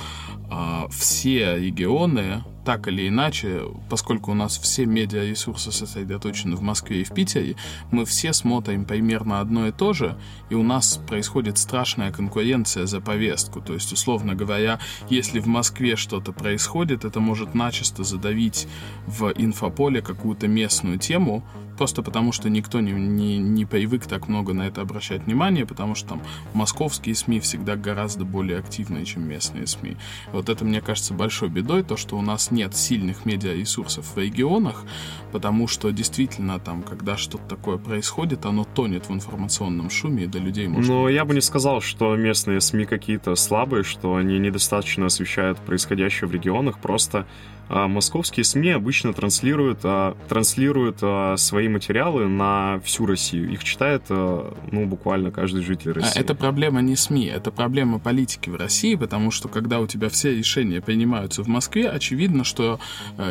[0.51, 7.05] э, все регионы так или иначе, поскольку у нас все медиаресурсы сосредоточены в Москве и
[7.05, 7.57] в Питере,
[7.90, 10.16] мы все смотрим примерно одно и то же,
[10.51, 13.61] и у нас происходит страшная конкуренция за повестку.
[13.61, 14.79] То есть, условно говоря,
[15.11, 18.68] если в Москве что-то происходит, это может начисто задавить
[19.07, 21.44] в инфополе какую-то местную тему,
[21.77, 25.96] просто потому что никто не, не, не привык так много на это обращать внимание, потому
[25.96, 26.22] что там
[26.55, 29.96] московские СМИ всегда гораздо более активные, чем местные СМИ.
[30.33, 34.85] Вот это, мне кажется, большой бедой, то, что у нас нет сильных медиаресурсов в регионах,
[35.33, 40.38] потому что действительно там, когда что-то такое происходит, оно тонет в информационном шуме, и до
[40.38, 40.88] людей может...
[40.88, 46.29] Но я бы не сказал, что местные СМИ какие-то слабые, что они недостаточно освещают происходящее
[46.29, 47.27] в регионах, просто
[47.68, 53.51] московские СМИ обычно транслируют, а, транслируют а, свои материалы на всю Россию.
[53.51, 56.20] Их читает, ну, буквально каждый житель России.
[56.20, 60.37] Это проблема не СМИ, это проблема политики в России, потому что когда у тебя все
[60.37, 62.79] решения принимаются в Москве, очевидно, что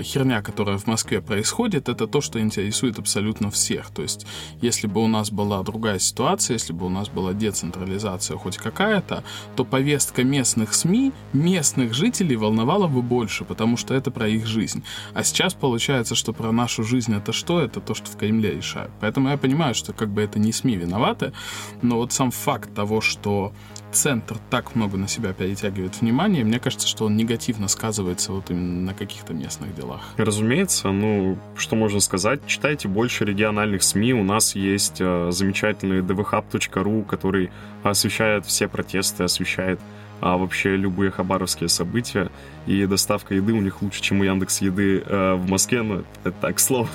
[0.01, 3.89] херня, которая в Москве происходит, это то, что интересует абсолютно всех.
[3.91, 4.25] То есть,
[4.61, 9.23] если бы у нас была другая ситуация, если бы у нас была децентрализация хоть какая-то,
[9.55, 14.83] то повестка местных СМИ, местных жителей волновала бы больше, потому что это про их жизнь.
[15.15, 17.59] А сейчас получается, что про нашу жизнь это что?
[17.59, 18.91] Это то, что в Кремле решают.
[18.99, 21.33] Поэтому я понимаю, что как бы это не СМИ виноваты,
[21.81, 23.51] но вот сам факт того, что
[23.91, 28.91] центр так много на себя перетягивает внимание, мне кажется, что он негативно сказывается вот именно
[28.91, 30.01] на каких-то местных делах.
[30.17, 37.05] Разумеется, ну, что можно сказать, читайте больше региональных СМИ, у нас есть э, замечательный dvhub.ru,
[37.05, 37.49] который
[37.81, 39.79] освещает все протесты, освещает
[40.21, 42.29] а вообще любые хабаровские события.
[42.67, 46.35] И доставка еды у них лучше, чем у Яндекс Еды э, в Москве, но это
[46.39, 46.87] так, слово.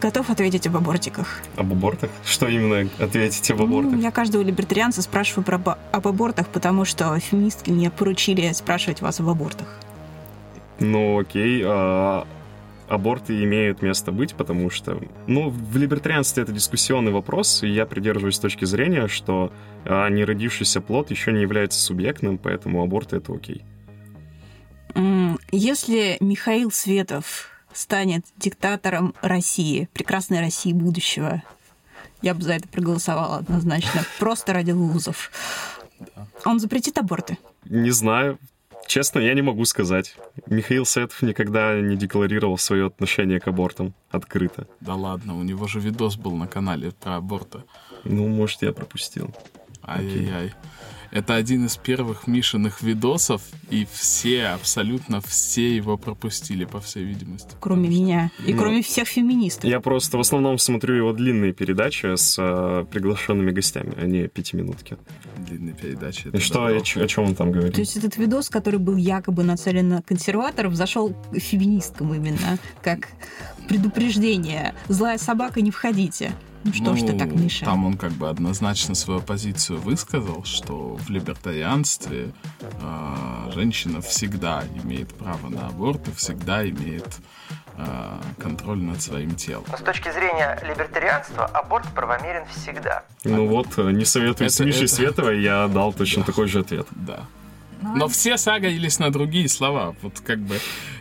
[0.00, 1.40] Готов ответить об абортиках?
[1.56, 2.10] Об абортах?
[2.24, 3.92] Что именно ответить об абортах?
[3.92, 9.20] Ну, я каждого либертарианца спрашиваю про об абортах, потому что феминистки мне поручили спрашивать вас
[9.20, 9.68] об абортах.
[10.80, 11.62] Ну, окей.
[11.64, 12.26] А,
[12.88, 18.38] аборты имеют место быть, потому что, ну, в либертарианстве это дискуссионный вопрос, и я придерживаюсь
[18.38, 19.52] точки зрения, что
[19.84, 23.62] а, неродившийся плод еще не является субъектным, поэтому аборты это окей.
[25.52, 31.42] Если Михаил Светов станет диктатором России, прекрасной России будущего.
[32.22, 35.30] Я бы за это проголосовала однозначно, просто ради лузов.
[36.44, 37.38] Он запретит аборты?
[37.64, 38.38] Не знаю.
[38.86, 40.16] Честно, я не могу сказать.
[40.46, 44.66] Михаил Сетов никогда не декларировал свое отношение к абортам открыто.
[44.80, 47.62] Да ладно, у него же видос был на канале про аборты.
[48.04, 49.32] Ну, может, я пропустил.
[49.82, 50.54] Ай-яй-яй.
[51.10, 57.50] Это один из первых Мишиных видосов, и все, абсолютно все его пропустили, по всей видимости.
[57.58, 58.30] Кроме меня.
[58.46, 59.64] И ну, кроме всех феминистов.
[59.64, 64.98] Я просто в основном смотрю его длинные передачи с э, приглашенными гостями, а не пятиминутки.
[65.38, 66.28] Длинные передачи.
[66.32, 67.74] И что, о, о чем он там говорит?
[67.74, 73.08] То есть этот видос, который был якобы нацелен на консерваторов, зашел феминисткам именно, как
[73.68, 74.74] предупреждение.
[74.88, 76.32] Злая собака, не входите.
[76.64, 77.64] Ну что ну, ж ты так, ну, Миша?
[77.64, 85.14] Там он как бы однозначно свою позицию высказал, что в либертарианстве э, женщина всегда имеет
[85.14, 87.08] право на аборт и всегда имеет
[87.76, 89.64] э, контроль над своим телом.
[89.70, 93.04] Но с точки зрения либертарианства аборт правомерен всегда.
[93.24, 96.60] Ну вот, э, не советую Это- с Мишей это- Световой, я дал точно такой же
[96.60, 96.86] ответ.
[96.90, 97.26] Да.
[97.82, 99.94] Но все сагаились на другие слова.
[100.02, 100.56] Вот как бы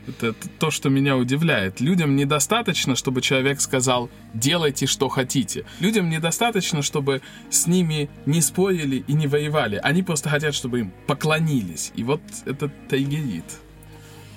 [0.07, 1.81] это, это то, что меня удивляет.
[1.81, 5.65] Людям недостаточно, чтобы человек сказал «делайте, что хотите».
[5.79, 9.79] Людям недостаточно, чтобы с ними не спорили и не воевали.
[9.83, 11.91] Они просто хотят, чтобы им поклонились.
[11.95, 13.45] И вот это тайгерит.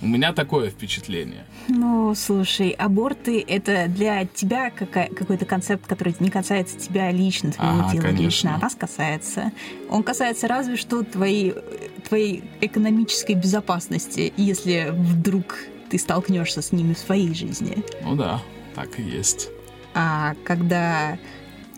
[0.03, 1.45] У меня такое впечатление.
[1.69, 7.81] Ну, слушай, аборты— это для тебя какая- какой-то концепт, который не касается тебя лично, твоего
[7.83, 8.23] Ага, дела конечно.
[8.25, 9.53] лично, а нас касается.
[9.89, 11.55] Он касается разве что твоей,
[12.09, 15.57] твоей экономической безопасности, если вдруг
[15.89, 17.85] ты столкнешься с ними в своей жизни.
[18.03, 18.43] Ну да,
[18.75, 19.51] так и есть.
[19.95, 21.17] А когда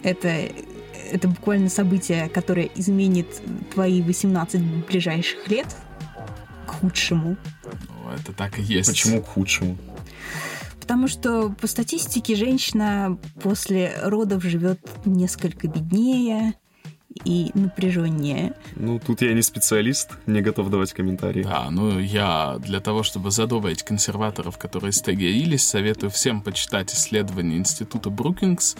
[0.02, 0.48] это,
[1.12, 3.26] это буквально событие, которое изменит
[3.74, 5.66] твои 18 ближайших лет
[6.64, 8.88] к худшему, Ну, это так и есть.
[8.88, 9.76] Почему к худшему?
[10.80, 16.54] Потому что по статистике женщина после родов живет несколько беднее
[17.24, 18.54] и напряженнее.
[18.74, 21.44] Ну, тут я не специалист, не готов давать комментарии.
[21.44, 28.10] Да, ну я для того, чтобы задобрить консерваторов, которые стагерились, советую всем почитать исследование Института
[28.10, 28.76] Брукингс,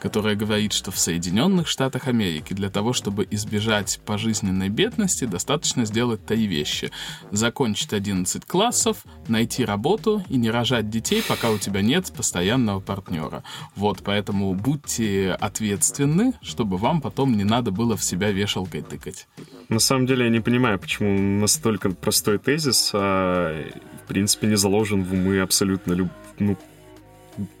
[0.00, 6.26] которое говорит, что в Соединенных Штатах Америки для того, чтобы избежать пожизненной бедности, достаточно сделать
[6.26, 6.90] три вещи.
[7.30, 13.44] Закончить 11 классов, найти работу и не рожать детей, пока у тебя нет постоянного партнера.
[13.76, 19.28] Вот, поэтому будьте ответственны, чтобы вам потом не надо было в себя вешалкой тыкать.
[19.68, 23.64] На самом деле я не понимаю, почему настолько простой тезис, а,
[24.04, 26.08] в принципе, не заложен в умы абсолютно люб...
[26.38, 26.56] ну,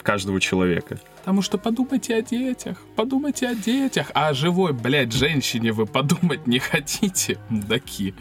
[0.02, 0.98] каждого человека.
[1.18, 4.10] Потому что подумайте о детях, подумайте о детях.
[4.14, 8.14] А о живой, блядь, женщине вы подумать не хотите, мудаки.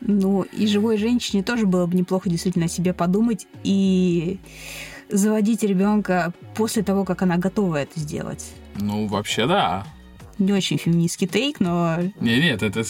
[0.00, 4.38] Ну, и живой женщине тоже было бы неплохо действительно о себе подумать и
[5.08, 8.52] заводить ребенка после того, как она готова это сделать.
[8.78, 9.86] Ну, вообще, да.
[10.38, 12.84] Не очень феминистский тейк, но Не, нет, это...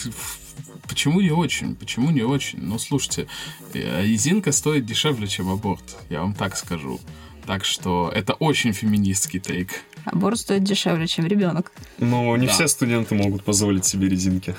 [0.87, 1.75] Почему не очень?
[1.75, 2.59] Почему не очень?
[2.61, 3.27] Ну, слушайте,
[3.73, 6.99] э, резинка стоит дешевле, чем аборт, я вам так скажу.
[7.45, 9.69] Так что это очень феминистский тейк.
[10.05, 11.71] аборт стоит дешевле, чем ребенок.
[11.99, 12.53] Но не Да.
[12.53, 14.55] все студенты могут позволить себе резинки.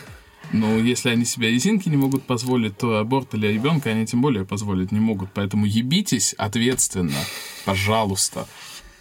[0.52, 4.46] Но если они себе резинки не могут позволить, то аборт для ребенка они тем более
[4.46, 5.30] позволить не могут.
[5.34, 7.18] Поэтому ебитесь ответственно,
[7.66, 8.46] пожалуйста.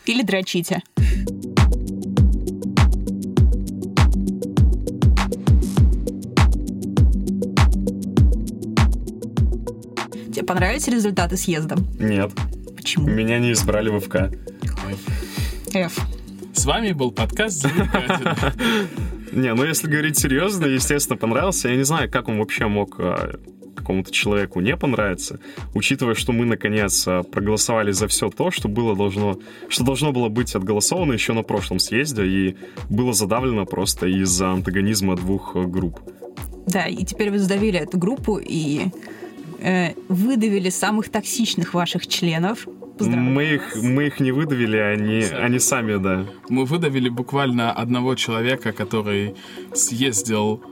[0.05, 0.81] Или дрочите.
[10.47, 11.75] Понравились результаты съезда?
[11.99, 12.31] Нет,
[12.75, 13.07] Почему?
[13.07, 14.33] меня не избрали в ФК.
[15.73, 15.99] F.
[16.53, 17.91] С вами был подкаст «Злые
[19.31, 21.69] Не, ну если говорить серьезно, естественно, понравился.
[21.69, 23.37] Я не знаю, как он вообще мог а,
[23.75, 25.39] какому-то человеку не понравиться,
[25.75, 30.29] учитывая, что мы наконец а, проголосовали за все то, что было должно, что должно было
[30.29, 32.57] быть отголосовано еще на прошлом съезде и
[32.89, 35.99] было задавлено просто из-за антагонизма двух а, групп.
[36.65, 38.87] Да, и теперь вы сдавили эту группу и
[39.59, 42.67] э, выдавили самых токсичных ваших членов.
[42.97, 46.25] Поздравляю Мы их, мы их не выдавили, они, они сами, да.
[46.49, 49.35] Мы выдавили буквально одного человека, который
[49.73, 50.63] съездил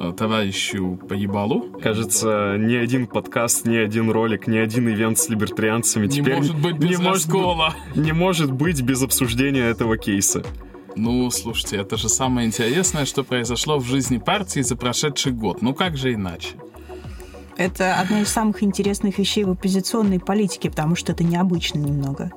[0.00, 1.78] э, товарищу по ебалу.
[1.82, 6.58] Кажется, ни один подкаст, ни один ролик, ни один ивент с либертарианцами Не теперь может
[6.58, 7.74] быть без не может, раскола.
[7.94, 10.42] не может быть без обсуждения этого кейса.
[10.96, 15.60] Ну, слушайте, это же самое интересное, что произошло в жизни партии за прошедший год.
[15.60, 16.50] Ну как же иначе?
[17.56, 22.30] Это одно из самых интересных вещей в оппозиционной политике, потому что это необычно немного.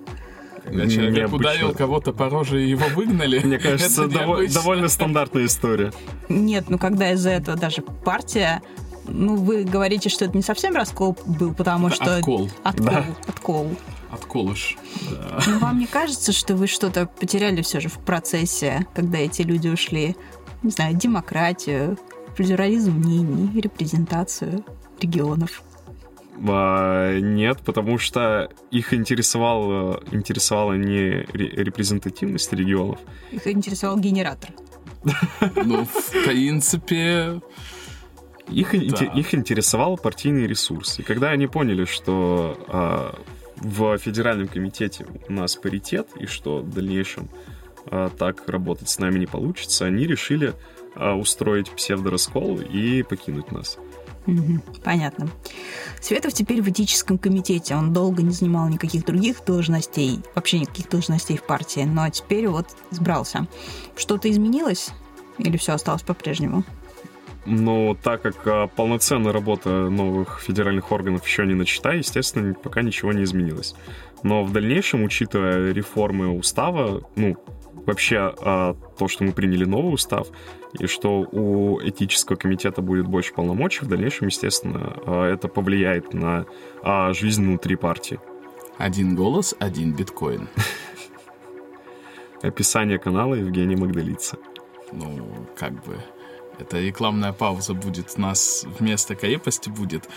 [0.63, 1.38] Когда человек Необычно.
[1.38, 3.39] ударил кого-то по роже и его выгнали.
[3.39, 4.53] Мне кажется, необычно.
[4.53, 5.93] довольно стандартная история.
[6.27, 8.62] Нет, ну когда из-за этого даже партия...
[9.10, 12.15] Ну, вы говорите, что это не совсем раскол был, потому Это что...
[12.17, 12.49] откол.
[12.63, 12.86] Откол.
[12.86, 13.06] Да.
[13.25, 13.75] Откол.
[14.12, 14.75] Отколыш.
[15.47, 19.69] Но вам не кажется, что вы что-то потеряли все же в процессе, когда эти люди
[19.69, 20.17] ушли?
[20.62, 21.97] Не знаю, демократию,
[22.36, 24.65] плюрализм мнений, репрезентацию
[25.01, 25.62] регионов.
[26.47, 32.99] А, нет, потому что их интересовал, интересовала не ре- репрезентативность регионов.
[33.31, 34.51] Их интересовал генератор.
[35.55, 37.41] Ну, в принципе,
[38.49, 39.19] Их, инте- Да.
[39.19, 40.99] их интересовал партийный ресурс.
[40.99, 43.19] И когда они поняли, что а,
[43.57, 47.30] в федеральном комитете у нас паритет, и что в дальнейшем
[47.89, 50.53] а, так работать с нами не получится, они решили
[50.95, 53.78] а, устроить псевдораскол и покинуть нас.
[54.84, 55.30] Понятно.
[56.01, 57.75] Светов теперь в этическом комитете.
[57.75, 62.67] Он долго не занимал никаких других должностей, вообще никаких должностей в партии, но теперь вот
[62.91, 63.47] избрался.
[63.95, 64.91] Что-то изменилось?
[65.38, 66.63] Или все осталось по-прежнему?
[67.45, 73.13] Но так как а, полноценная работа новых федеральных органов еще не начата, естественно, пока ничего
[73.13, 73.73] не изменилось.
[74.21, 77.38] Но в дальнейшем, учитывая реформы устава, ну,
[77.88, 80.27] вообще а, то, что мы приняли новый устав,
[80.77, 86.45] и что у этического комитета будет больше полномочий, в дальнейшем, естественно, а, это повлияет на
[86.83, 88.19] а, жизнь внутри партии.
[88.77, 90.49] Один голос, один биткоин.
[92.43, 94.38] Описание канала Евгения Магдалица.
[94.91, 95.97] Ну, как бы...
[96.59, 100.09] Это рекламная пауза будет у нас вместо крепости будет.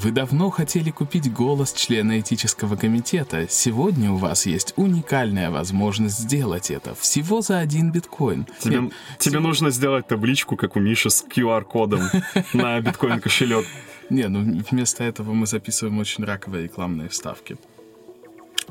[0.00, 3.48] Вы давно хотели купить голос члена этического комитета.
[3.48, 6.94] Сегодня у вас есть уникальная возможность сделать это.
[6.94, 8.46] Всего за один биткоин.
[8.60, 12.02] Тебе, Нет, тебе нужно сделать табличку, как у Миши, с QR-кодом
[12.52, 13.66] на биткоин кошелек.
[14.08, 17.56] Не, ну вместо этого мы записываем очень раковые рекламные вставки.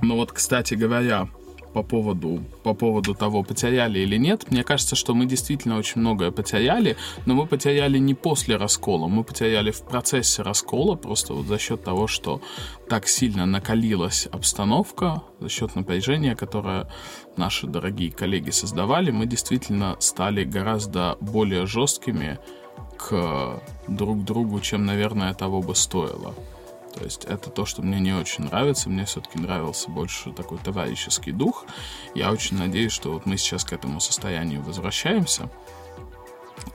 [0.01, 1.27] Но вот, кстати говоря,
[1.73, 6.31] по поводу, по поводу того, потеряли или нет, мне кажется, что мы действительно очень многое
[6.31, 11.57] потеряли, но мы потеряли не после раскола, мы потеряли в процессе раскола, просто вот за
[11.57, 12.41] счет того, что
[12.89, 16.87] так сильно накалилась обстановка, за счет напряжения, которое
[17.35, 22.39] наши дорогие коллеги создавали, мы действительно стали гораздо более жесткими
[22.97, 26.33] к друг другу, чем, наверное, того бы стоило.
[26.97, 28.89] То есть это то, что мне не очень нравится.
[28.89, 31.65] Мне все-таки нравился больше такой товарищеский дух.
[32.15, 35.49] Я очень надеюсь, что вот мы сейчас к этому состоянию возвращаемся,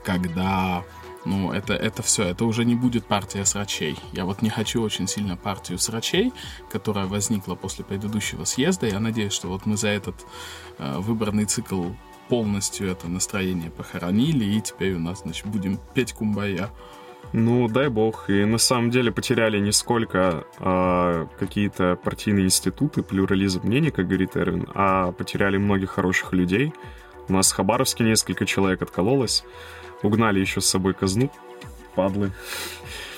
[0.03, 0.83] когда
[1.25, 3.97] ну, это, это все, это уже не будет партия срачей.
[4.13, 6.33] Я вот не хочу очень сильно партию срачей,
[6.69, 8.87] которая возникла после предыдущего съезда.
[8.87, 10.15] Я надеюсь, что вот мы за этот
[10.79, 11.89] э, выборный цикл
[12.29, 16.71] полностью это настроение похоронили, и теперь у нас, значит, будем петь кумбая.
[17.31, 18.29] Ну, дай бог.
[18.29, 24.35] И на самом деле потеряли не сколько а, какие-то партийные институты, плюрализм мнений, как говорит
[24.37, 26.73] Эрвин, а потеряли многих хороших людей.
[27.27, 29.43] У нас в Хабаровске несколько человек откололось.
[30.03, 31.31] Угнали еще с собой казну.
[31.95, 32.31] Падлы.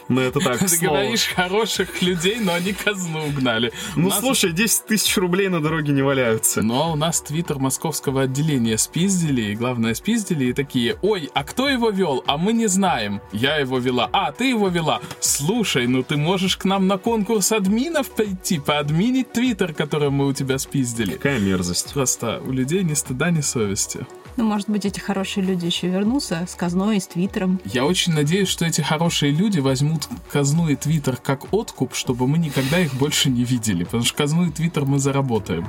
[0.08, 0.92] Ну, это так, Ты слово.
[0.98, 3.72] говоришь хороших людей, но они казну угнали.
[3.96, 6.62] Ну, нас- слушай, 10 тысяч рублей на дороге не валяются.
[6.62, 11.68] Но у нас твиттер московского отделения спиздили, и главное спиздили, и такие, ой, а кто
[11.70, 12.24] его вел?
[12.28, 13.20] А мы не знаем.
[13.32, 14.10] Я его вела.
[14.14, 15.02] А, ты его вела.
[15.20, 20.34] Слушай, ну ты можешь к нам на конкурс админов прийти, поадминить твиттер, который мы у
[20.34, 21.14] тебя спиздили.
[21.14, 21.94] Какая мерзость.
[21.94, 24.06] Просто у людей ни стыда, ни совести.
[24.38, 27.62] Ну, может быть, эти хорошие люди еще вернутся с казной и с твиттером.
[27.64, 32.38] Я очень надеюсь, что эти хорошие люди возьмут казну и твиттер как откуп, чтобы мы
[32.38, 33.86] никогда их больше не видели.
[33.86, 35.66] Потому что казну и твиттер мы заработаем.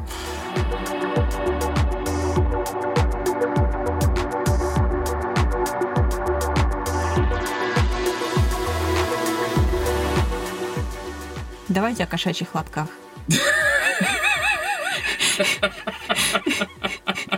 [11.68, 12.88] Давайте о кошачьих лотках.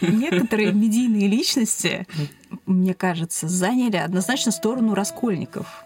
[0.00, 2.06] Некоторые медийные личности,
[2.66, 5.84] мне кажется, заняли однозначно сторону раскольников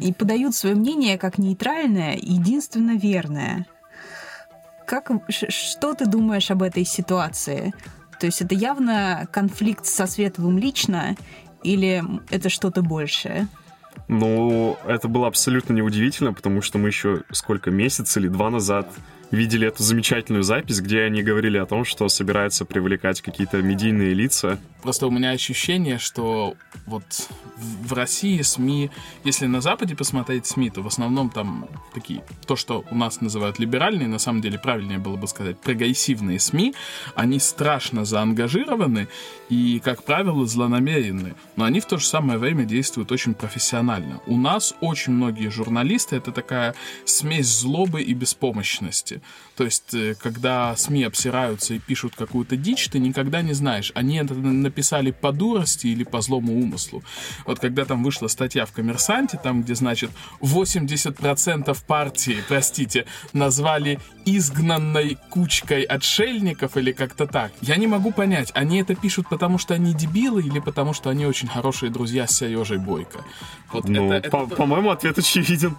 [0.00, 3.66] и подают свое мнение как нейтральное, единственно верное.
[4.86, 7.72] Как, что ты думаешь об этой ситуации?
[8.18, 11.16] То есть это явно конфликт со Световым лично
[11.62, 13.48] или это что-то большее?
[14.08, 18.90] Ну, это было абсолютно неудивительно, потому что мы еще сколько, месяц или два назад
[19.30, 24.58] видели эту замечательную запись, где они говорили о том, что собираются привлекать какие-то медийные лица.
[24.82, 26.54] Просто у меня ощущение, что
[26.86, 27.04] вот
[27.56, 28.90] в России СМИ,
[29.24, 33.58] если на Западе посмотреть СМИ, то в основном там такие, то, что у нас называют
[33.58, 36.74] либеральные, на самом деле правильнее было бы сказать прогрессивные СМИ,
[37.14, 39.08] они страшно заангажированы
[39.48, 44.20] и, как правило, злонамеренны, но они в то же самое время действуют очень профессионально.
[44.26, 46.74] У нас очень многие журналисты— это такая
[47.04, 49.20] смесь злобы и беспомощности.
[49.56, 54.16] То есть, э, когда СМИ обсираются и пишут какую-то дичь, ты никогда не знаешь, они
[54.16, 54.34] это
[54.70, 57.02] написали по дурости или по злому умыслу.
[57.44, 60.10] Вот когда там вышла статья в «Коммерсанте», там, где, значит,
[60.40, 67.52] 80% партии, простите, назвали изгнанной кучкой отшельников или как-то так.
[67.60, 71.26] Я не могу понять, они это пишут потому, что они дебилы или потому, что они
[71.26, 73.24] очень хорошие друзья с Сережей Бойко.
[73.72, 75.76] Вот Ну, это- по- по-моему, ответ очевиден.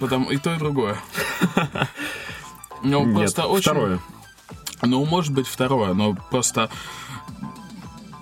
[0.00, 0.96] Потому и то, и другое.
[2.84, 3.62] Ну, просто очень...
[3.62, 4.00] второе.
[4.82, 6.68] Ну, может быть, второе, но просто...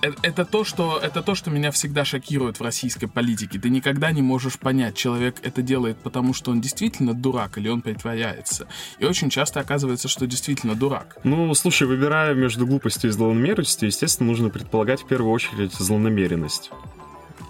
[0.03, 3.59] э- Это то, что, это то, что меня всегда шокирует в российской политике.
[3.59, 7.83] Ты никогда не можешь понять, человек это делает потому, что он действительно дурак или он
[7.83, 8.67] притворяется.
[8.99, 11.17] И очень часто оказывается, что действительно дурак.
[11.25, 16.71] Ну, слушай, выбирая между глупостью и злонамеренностью, естественно, нужно предполагать в первую очередь злонамеренность.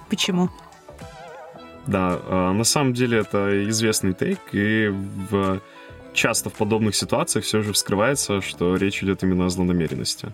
[0.08, 0.50] Почему?
[1.86, 5.60] Да, а, на самом деле это известный тейк, и в...
[6.12, 10.32] часто в подобных ситуациях все же вскрывается, что речь идет именно о злонамеренности.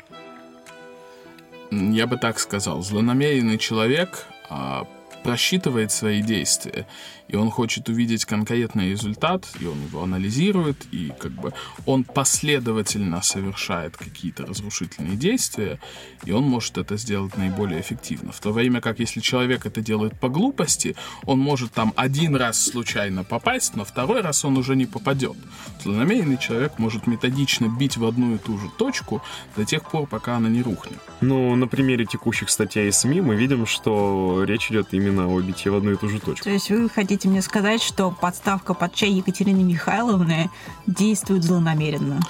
[1.71, 2.83] Я бы так сказал.
[2.83, 4.87] Злонамеренный человек а,
[5.23, 6.87] просчитывает свои действия,
[7.29, 11.53] и он хочет увидеть конкретный результат, и он его анализирует, и как бы
[11.85, 15.81] он последовательно совершает какие-то разрушительные действия,
[16.25, 18.33] и он может это сделать наиболее эффективно.
[18.33, 22.63] В то время как если человек это делает по глупости, он может там один раз
[22.63, 25.37] случайно попасть, но второй раз он уже не попадет.
[25.83, 29.23] Злонамеренный человек может методично бить в одну и ту же точку
[29.57, 30.99] до тех пор, пока она не рухнет.
[31.21, 35.77] Ну, на примере текущих статей СМИ мы видим, что речь идет именно о битье в
[35.77, 36.45] одну и ту же точку.
[36.45, 40.51] То есть вы хотите мне сказать, что подставка под чай Екатерины Михайловны
[40.87, 42.21] действует злонамеренно?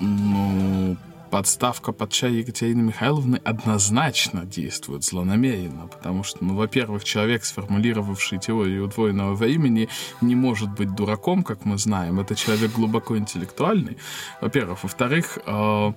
[0.00, 0.96] Ну,
[1.30, 8.84] подставка под чай Екатерины Михайловны однозначно действует злонамеренно, потому что, ну, во-первых, человек, сформулировавший теорию
[8.84, 9.88] удвоенного времени,
[10.20, 12.20] не может быть дураком, как мы знаем.
[12.20, 13.98] Это человек глубоко интеллектуальный,
[14.40, 14.82] во-первых.
[14.82, 15.92] Во-вторых, э,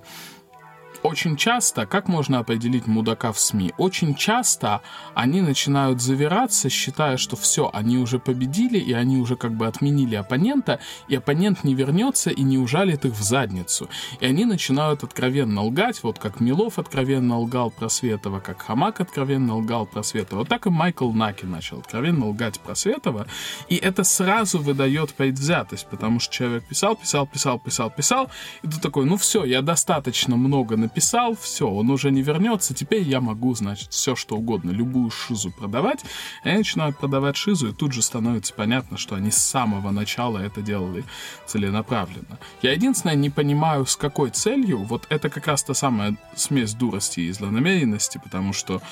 [1.02, 3.72] очень часто, как можно определить мудака в СМИ?
[3.76, 4.82] Очень часто
[5.14, 10.14] они начинают завираться, считая, что все, они уже победили, и они уже как бы отменили
[10.14, 10.78] оппонента,
[11.08, 13.88] и оппонент не вернется и не ужалит их в задницу.
[14.20, 19.56] И они начинают откровенно лгать, вот как Милов откровенно лгал про Светова, как Хамак откровенно
[19.56, 20.44] лгал про Светова.
[20.44, 23.26] Так и Майкл Наки начал откровенно лгать про Светова,
[23.68, 28.30] и это сразу выдает предвзятость, потому что человек писал, писал, писал, писал, писал,
[28.62, 32.74] и ты такой, ну все, я достаточно много написал, написал, все, он уже не вернется,
[32.74, 36.04] теперь я могу, значит, все что угодно, любую шизу продавать.
[36.44, 40.38] И они начинают продавать шизу, и тут же становится понятно, что они с самого начала
[40.38, 41.04] это делали
[41.46, 42.38] целенаправленно.
[42.60, 47.20] Я единственное не понимаю, с какой целью, вот это как раз та самая смесь дурости
[47.20, 48.82] и злонамеренности, потому что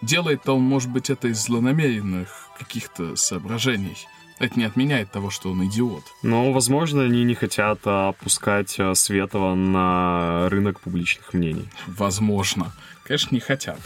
[0.00, 3.98] делает-то он, может быть, это из злонамеренных каких-то соображений.
[4.38, 6.02] Это не отменяет того, что он идиот.
[6.22, 11.68] Но, возможно, они не хотят опускать э, Светова на рынок публичных мнений.
[11.86, 12.72] Возможно.
[13.04, 13.78] Конечно, не хотят.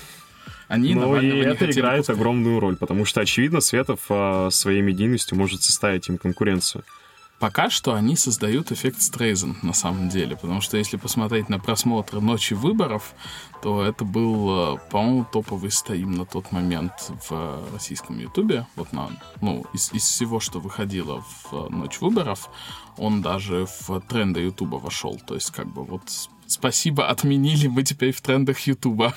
[0.68, 2.16] Они Но и это играет пускать.
[2.16, 6.84] огромную роль, потому что, очевидно, Светов э, своей медийностью может составить им конкуренцию.
[7.38, 12.20] Пока что они создают эффект Стрейзен на самом деле, потому что если посмотреть на просмотры
[12.20, 13.14] ночи выборов,
[13.62, 16.92] то это был, э, по-моему, топовый стрим на тот момент
[17.28, 18.66] в российском ютубе.
[18.74, 19.10] Вот на,
[19.40, 22.50] ну, из, из всего, что выходило в ночь выборов,
[22.96, 25.20] он даже в тренды ютуба вошел.
[25.24, 26.02] То есть, как бы, вот
[26.46, 29.14] спасибо, отменили, мы теперь в трендах ютуба.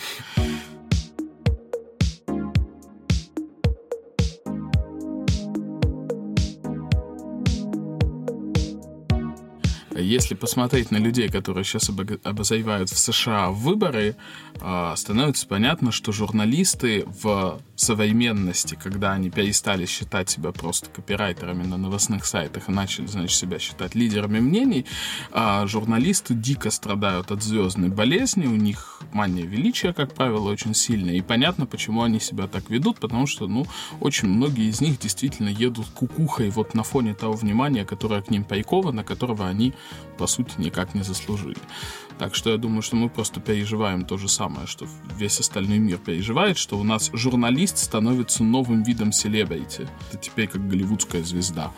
[9.94, 11.90] Если посмотреть на людей, которые сейчас
[12.24, 14.16] обозревают в США выборы,
[14.62, 21.78] а, становится понятно, что журналисты в современности, когда они перестали считать себя просто копирайтерами на
[21.78, 24.86] новостных сайтах и начали, значит, себя считать лидерами мнений,
[25.32, 31.16] а, журналисты дико страдают от звездной болезни, у них мания величия, как правило, очень сильная,
[31.16, 33.66] и понятно, почему они себя так ведут, потому что, ну,
[34.00, 38.46] очень многие из них действительно едут кукухой вот на фоне того внимания, которое к ним
[38.46, 39.74] приковано, которого они
[40.18, 41.58] по сути, никак не заслужили.
[42.20, 45.98] Так что я думаю, что мы просто переживаем то же самое, что весь остальной мир
[45.98, 49.88] переживает, что у нас журналист становится новым видом селебрити.
[50.10, 51.72] Это теперь как голливудская звезда.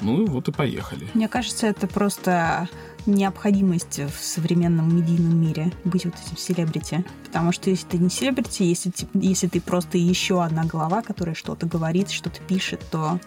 [0.00, 1.08] Ну вот и поехали.
[1.14, 2.68] Мне кажется, это просто
[3.06, 7.04] необходимость в современном медийном мире быть вот этим селебрити.
[7.24, 11.66] Потому что если ты не селебрити, если, если ты просто еще одна голова, которая что-то
[11.66, 13.18] говорит, что-то пишет, то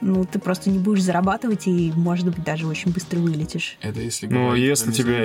[0.00, 3.76] ну, ты просто не будешь зарабатывать и, может быть, даже очень быстро вылетишь.
[3.80, 5.24] Это если Ну, если тебя,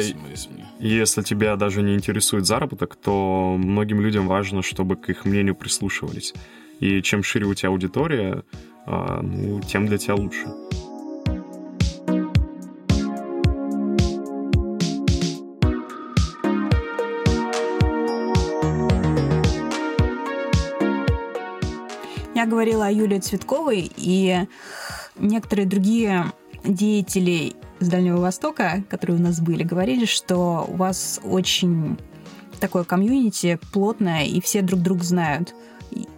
[0.79, 6.33] если тебя даже не интересует заработок, то многим людям важно, чтобы к их мнению прислушивались.
[6.79, 8.43] И чем шире у тебя аудитория,
[8.85, 10.47] а, ну, тем для тебя лучше.
[22.39, 24.47] Я говорила о Юлии Цветковой, и
[25.17, 26.31] некоторые другие
[26.63, 31.97] деятели с Дальнего Востока, которые у нас были, говорили, что у вас очень
[32.61, 35.53] такое комьюнити плотное, и все друг друга знают.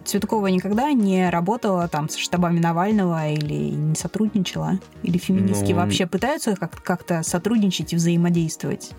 [0.04, 4.78] Цветкова никогда не работала там с штабами Навального или не сотрудничала?
[5.02, 5.78] Или феминистки ну...
[5.78, 8.92] вообще пытаются как- как-то сотрудничать и взаимодействовать?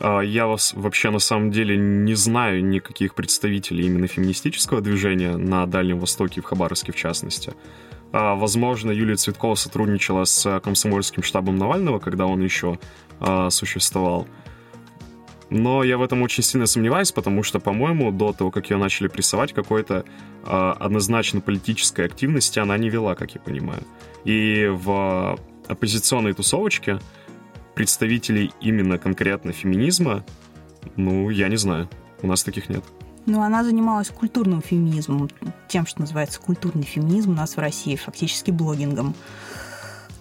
[0.00, 5.66] А, я вас вообще на самом деле не знаю никаких представителей именно феминистического движения на
[5.66, 7.52] Дальнем Востоке, в Хабаровске в частности.
[8.12, 12.78] А, возможно, Юлия Цветкова сотрудничала с комсомольским штабом Навального, когда он еще
[13.20, 14.26] а, существовал.
[15.50, 19.08] Но я в этом очень сильно сомневаюсь, потому что, по-моему, до того, как ее начали
[19.08, 20.04] прессовать, какой-то
[20.44, 23.82] однозначно политической активности она не вела, как я понимаю.
[24.24, 25.36] И в
[25.66, 27.00] оппозиционной тусовочке
[27.80, 30.22] представителей именно конкретно феминизма
[30.96, 31.88] Ну, я не знаю.
[32.20, 32.84] У нас таких нет.
[33.24, 35.30] Ну, она занималась культурным феминизмом,
[35.66, 39.14] тем, что называется культурный феминизм у нас в России, фактически блогингом.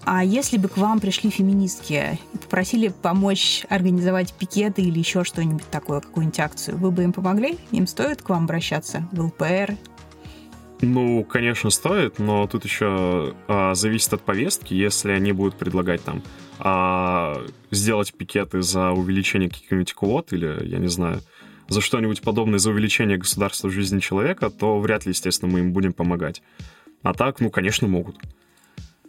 [0.05, 5.70] А если бы к вам пришли феминистки и попросили помочь организовать пикеты или еще что-нибудь
[5.70, 7.57] такое, какую-нибудь акцию, вы бы им помогли?
[7.72, 9.76] Им стоит к вам обращаться в ЛПР?
[10.80, 14.74] Ну, конечно, стоит, но тут еще а, зависит от повестки.
[14.74, 16.24] Если они будут предлагать там
[16.60, 17.41] а,
[17.72, 21.22] сделать пикеты за увеличение каких-нибудь квот или, я не знаю,
[21.70, 25.72] за что-нибудь подобное, за увеличение государства в жизни человека, то вряд ли, естественно, мы им
[25.72, 26.41] будем помогать.
[27.03, 28.18] А так, ну, конечно, могут.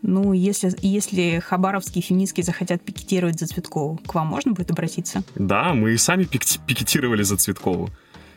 [0.02, 5.22] Ну, если, если хабаровские феминистки захотят пикетировать за Цветкову, к вам можно будет обратиться?
[5.34, 7.90] Да, мы и сами пик- пикетировали за Цветкову.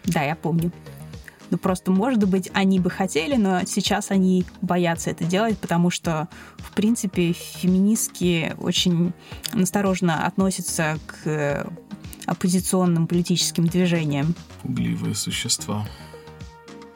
[0.05, 0.71] Да, я помню.
[1.49, 6.27] Ну, просто, может быть, они бы хотели, но сейчас они боятся это делать, потому что,
[6.57, 9.13] в принципе, феминистки очень
[9.53, 11.67] насторожно относятся к
[12.25, 14.33] оппозиционным политическим движениям.
[14.61, 15.85] Пугливые существа.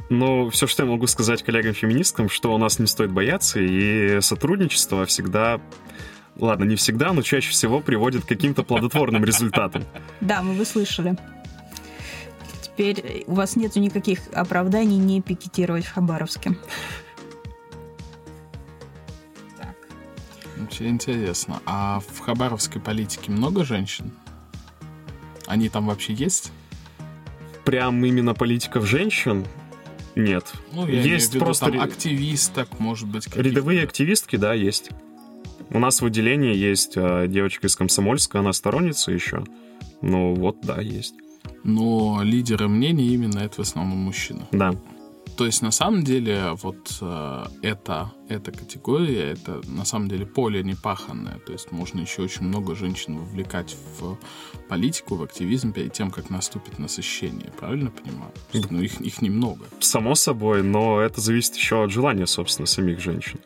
[0.10, 5.06] Но все, что я могу сказать коллегам-феминисткам, что у нас не стоит бояться, и сотрудничество
[5.06, 5.60] всегда
[6.40, 9.84] ладно, не всегда, но чаще всего приводит к каким-то плодотворным результатам.
[10.22, 11.18] Да, мы вы слышали.
[12.78, 16.56] Теперь у вас нет никаких оправданий не пикетировать в Хабаровске.
[19.58, 19.76] Так.
[20.64, 21.60] Очень интересно.
[21.66, 24.12] А в хабаровской политике много женщин?
[25.48, 26.52] Они там вообще есть?
[27.66, 29.48] Прям именно политиков женщин
[30.16, 30.54] нет.
[30.72, 33.28] Ну, я есть виду, просто там активисток, может быть.
[33.36, 34.92] Рядовые активистки, да, есть.
[35.72, 39.44] У нас в отделении есть э, девочка из Комсомольска, она сторонница еще.
[40.04, 41.16] Ну вот, да, есть.
[41.64, 44.46] Но лидеры мнений именно это в основном мужчины.
[44.52, 44.74] Да.
[45.38, 50.64] То есть, на самом деле, вот э, это, эта категория, это на самом деле поле
[50.64, 51.38] непаханное.
[51.46, 54.18] То есть, можно еще очень много женщин вовлекать в
[54.68, 57.52] политику, в активизм перед тем, как наступит насыщение.
[57.60, 58.32] Правильно понимаю?
[58.52, 59.66] Есть, ну, их, их немного.
[59.80, 63.40] Само собой, но это зависит еще от желания, собственно, самих женщин.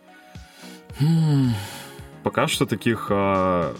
[0.97, 1.49] Хм.
[2.24, 3.76] Пока что таких а,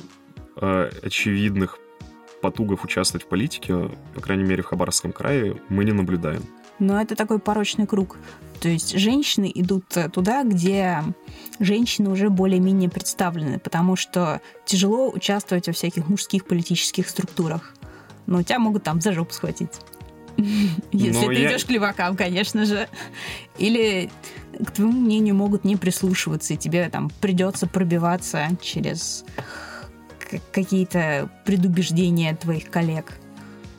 [0.58, 1.78] а, очевидных
[2.42, 6.44] потугов участвовать в политике, по крайней мере, в Хабаровском крае, мы не наблюдаем.
[6.80, 8.18] Но это такой порочный круг.
[8.60, 11.04] То есть женщины идут туда, где
[11.60, 17.74] женщины уже более-менее представлены, потому что тяжело участвовать во всяких мужских политических структурах.
[18.26, 19.72] Но тебя могут там за жопу схватить.
[20.92, 22.88] Если ты идешь к левакам, конечно же.
[23.58, 24.10] Или
[24.66, 29.26] к твоему мнению могут не прислушиваться, и тебе там придется пробиваться через
[30.52, 33.18] какие-то предубеждения твоих коллег.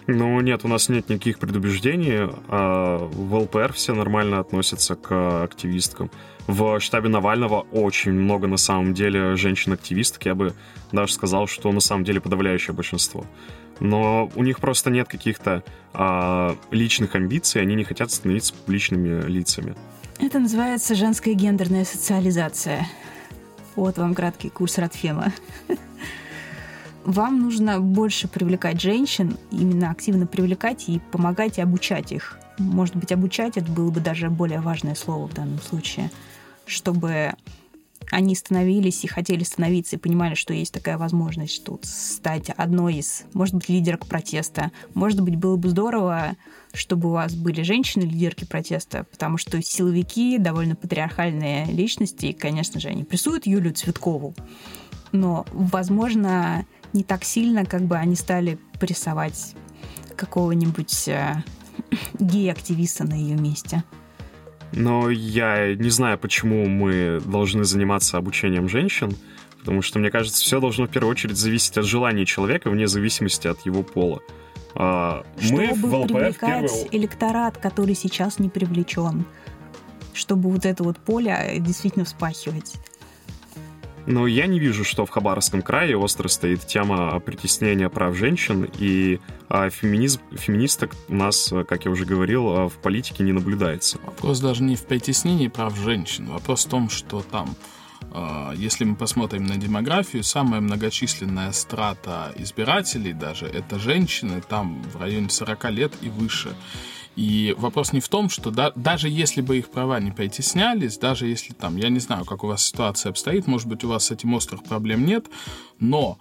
[0.06, 2.28] Ну, нет, у нас нет никаких предубеждений.
[2.48, 6.10] А в ЛПР все нормально относятся к активисткам.
[6.46, 10.24] В штабе Навального очень много, на самом деле, женщин-активисток.
[10.26, 10.54] Я бы
[10.90, 13.24] даже сказал, что на самом деле подавляющее большинство.
[13.80, 19.74] Но у них просто нет каких-то а, личных амбиций, они не хотят становиться публичными лицами.
[20.18, 22.86] Это называется женская гендерная социализация.
[23.74, 25.32] Вот вам краткий курс Радфема
[27.04, 32.38] вам нужно больше привлекать женщин, именно активно привлекать и помогать и обучать их.
[32.58, 36.10] Может быть, обучать это было бы даже более важное слово в данном случае,
[36.66, 37.34] чтобы
[38.10, 43.24] они становились и хотели становиться, и понимали, что есть такая возможность тут стать одной из,
[43.32, 44.70] может быть, лидерок протеста.
[44.94, 46.36] Может быть, было бы здорово,
[46.74, 52.88] чтобы у вас были женщины-лидерки протеста, потому что силовики довольно патриархальные личности, и, конечно же,
[52.88, 54.34] они прессуют Юлию Цветкову.
[55.12, 59.54] Но, возможно, не так сильно, как бы они стали прессовать
[60.16, 61.42] какого-нибудь э,
[62.18, 63.84] гей-активиста на ее месте.
[64.72, 69.14] Но я не знаю, почему мы должны заниматься обучением женщин,
[69.58, 73.46] потому что, мне кажется, все должно в первую очередь зависеть от желания человека, вне зависимости
[73.48, 74.20] от его пола.
[74.74, 76.88] А, чтобы мы в ЛПФ привлекать первую...
[76.96, 79.26] электорат, который сейчас не привлечен,
[80.14, 82.76] чтобы вот это вот поле действительно вспахивать.
[84.06, 89.20] Но я не вижу, что в Хабаровском крае остро стоит тема притеснения прав женщин, и
[89.48, 93.98] а, феминизм, феминисток у нас, как я уже говорил, а, в политике не наблюдается.
[94.04, 96.26] Вопрос даже не в притеснении прав женщин.
[96.26, 97.54] Вопрос в том, что там
[98.10, 105.00] а, если мы посмотрим на демографию, самая многочисленная страта избирателей даже это женщины, там в
[105.00, 106.54] районе 40 лет и выше.
[107.16, 111.26] И вопрос не в том, что да, даже если бы их права не притеснялись, даже
[111.26, 114.10] если там, я не знаю, как у вас ситуация обстоит, может быть, у вас с
[114.10, 115.26] этим острых проблем нет,
[115.78, 116.18] но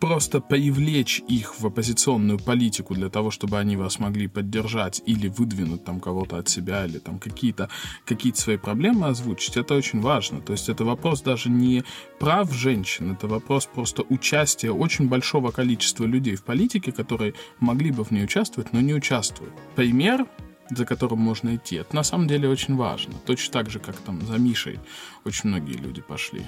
[0.00, 5.84] просто привлечь их в оппозиционную политику для того, чтобы они вас могли поддержать или выдвинуть
[5.84, 7.68] там кого-то от себя, или там какие-то
[8.04, 10.40] какие свои проблемы озвучить, это очень важно.
[10.40, 11.84] То есть это вопрос даже не
[12.18, 18.04] прав женщин, это вопрос просто участия очень большого количества людей в политике, которые могли бы
[18.04, 19.52] в ней участвовать, но не участвуют.
[19.76, 20.26] Пример
[20.70, 21.76] за которым можно идти.
[21.76, 23.14] Это на самом деле очень важно.
[23.26, 24.78] Точно так же, как там за Мишей
[25.24, 26.46] очень многие люди пошли.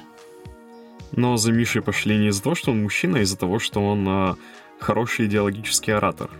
[1.16, 4.06] Но за Мишей пошли не из-за того, что он мужчина, а из-за того, что он
[4.08, 4.34] э,
[4.80, 6.30] хороший идеологический оратор.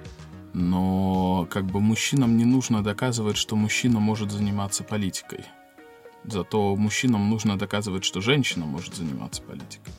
[0.53, 5.45] Но как бы мужчинам не нужно доказывать, что мужчина может заниматься политикой.
[6.25, 9.93] Зато мужчинам нужно доказывать, что женщина может заниматься политикой.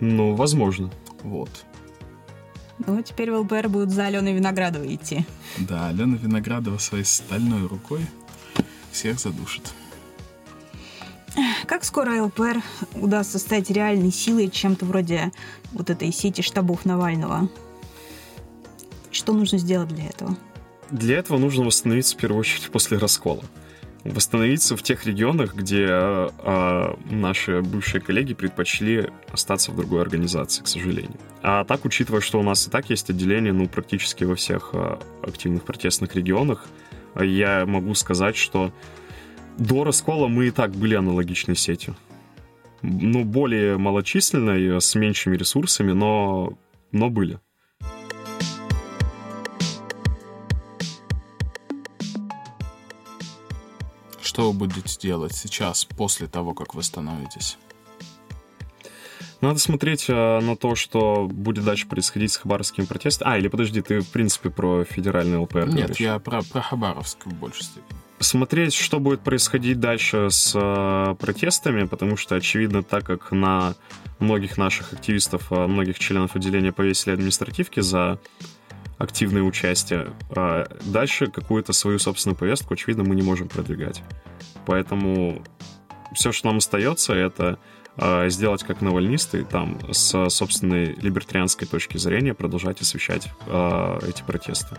[0.00, 0.90] Ну, возможно.
[1.22, 1.50] Вот.
[2.86, 5.24] Ну, теперь в ЛПР будут за Аленой Виноградовой идти.
[5.58, 8.00] Да, Алена Виноградова своей стальной рукой
[8.92, 9.72] всех задушит.
[11.66, 12.62] Как скоро ЛПР
[12.94, 15.32] удастся стать реальной силой, чем-то вроде
[15.72, 17.48] вот этой сети штабов Навального?
[19.10, 20.36] Что нужно сделать для этого?
[20.90, 23.42] Для этого нужно восстановиться в первую очередь после раскола.
[24.04, 30.68] Восстановиться в тех регионах, где а, наши бывшие коллеги предпочли остаться в другой организации, к
[30.68, 31.18] сожалению.
[31.42, 35.00] А так, учитывая, что у нас и так есть отделение, ну, практически во всех а,
[35.22, 36.66] активных протестных регионах,
[37.20, 38.72] я могу сказать, что
[39.58, 41.96] до раскола мы и так были аналогичной сетью.
[42.82, 46.58] Ну, более малочисленной, с меньшими ресурсами, но,
[46.92, 47.40] но были.
[54.20, 57.56] Что вы будете делать сейчас, после того, как восстановитесь?
[59.40, 63.32] Надо смотреть э, на то, что будет дальше происходить с хабаровскими протестами.
[63.32, 65.96] А, или подожди, ты, в принципе, про федеральный ЛПР Нет, говоришь?
[65.98, 68.05] я про, про Хабаровск в большей степени.
[68.18, 73.74] Смотреть, что будет происходить дальше с э, протестами, потому что, очевидно, так как на
[74.18, 78.18] многих наших активистов, э, многих членов отделения повесили административки за
[78.98, 84.02] активное участие, э, дальше какую-то свою собственную повестку, очевидно, мы не можем продвигать.
[84.64, 85.42] Поэтому
[86.14, 87.58] все, что нам остается, это
[88.28, 94.76] сделать как навальнисты, там, с собственной либертарианской точки зрения продолжать освещать э, эти протесты.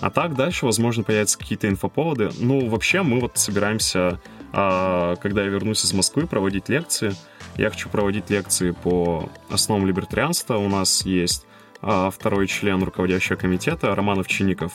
[0.00, 2.30] А так дальше, возможно, появятся какие-то инфоповоды.
[2.38, 4.20] Ну, вообще, мы вот собираемся,
[4.52, 7.14] а, когда я вернусь из Москвы, проводить лекции.
[7.56, 10.56] Я хочу проводить лекции по основам либертарианства.
[10.56, 11.46] У нас есть
[11.80, 14.72] второй член руководящего комитета Романов Чинников.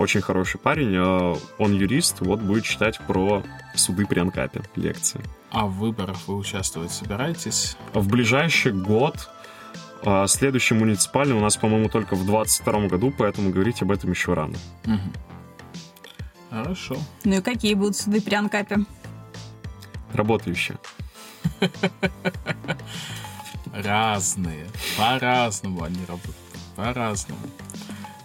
[0.00, 0.94] Очень хороший парень.
[0.96, 3.42] а, Он юрист, вот будет читать про
[3.74, 5.20] суды при Анкапе лекции.
[5.50, 7.76] А в выборах вы участвовать собираетесь?
[7.92, 9.28] В ближайший год
[10.02, 14.32] а, следующий муниципальный у нас, по-моему, только в 22 году, поэтому говорить об этом еще
[14.32, 14.56] рано.
[14.86, 15.12] Мгм.
[16.48, 16.96] Хорошо.
[17.24, 18.78] Ну и какие будут суды при Анкапе?
[20.14, 20.78] Работающие.
[23.74, 24.66] Разные.
[24.96, 26.36] По-разному они работают.
[26.74, 27.42] По-разному.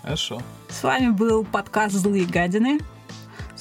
[0.05, 0.39] Хорошо.
[0.69, 2.79] С вами был подкаст «Злые гадины».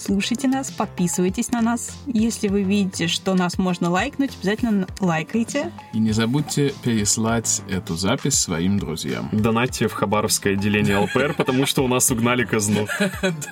[0.05, 1.97] Слушайте нас, подписывайтесь на нас.
[2.07, 5.73] Если вы видите, что нас можно лайкнуть, обязательно лайкайте.
[5.95, 9.31] И не забудьте переслать эту запись своим друзьям.
[9.33, 12.87] Донатьте в Хабаровское отделение ЛПР, потому что у нас угнали казну.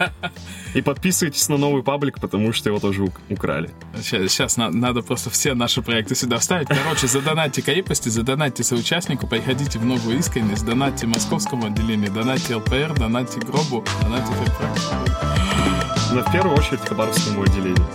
[0.75, 3.71] И подписывайтесь на новый паблик, потому что его тоже ук- украли.
[4.03, 6.69] Сейчас, надо просто все наши проекты сюда вставить.
[6.69, 13.41] Короче, задонатьте крепости, задонатьте соучастнику, приходите в новую искренность, донатьте московскому отделению, донатьте ЛПР, донатьте
[13.41, 14.91] Гробу, донатьте Ферфакс.
[16.13, 17.87] Но в первую очередь Хабаровскому отделению.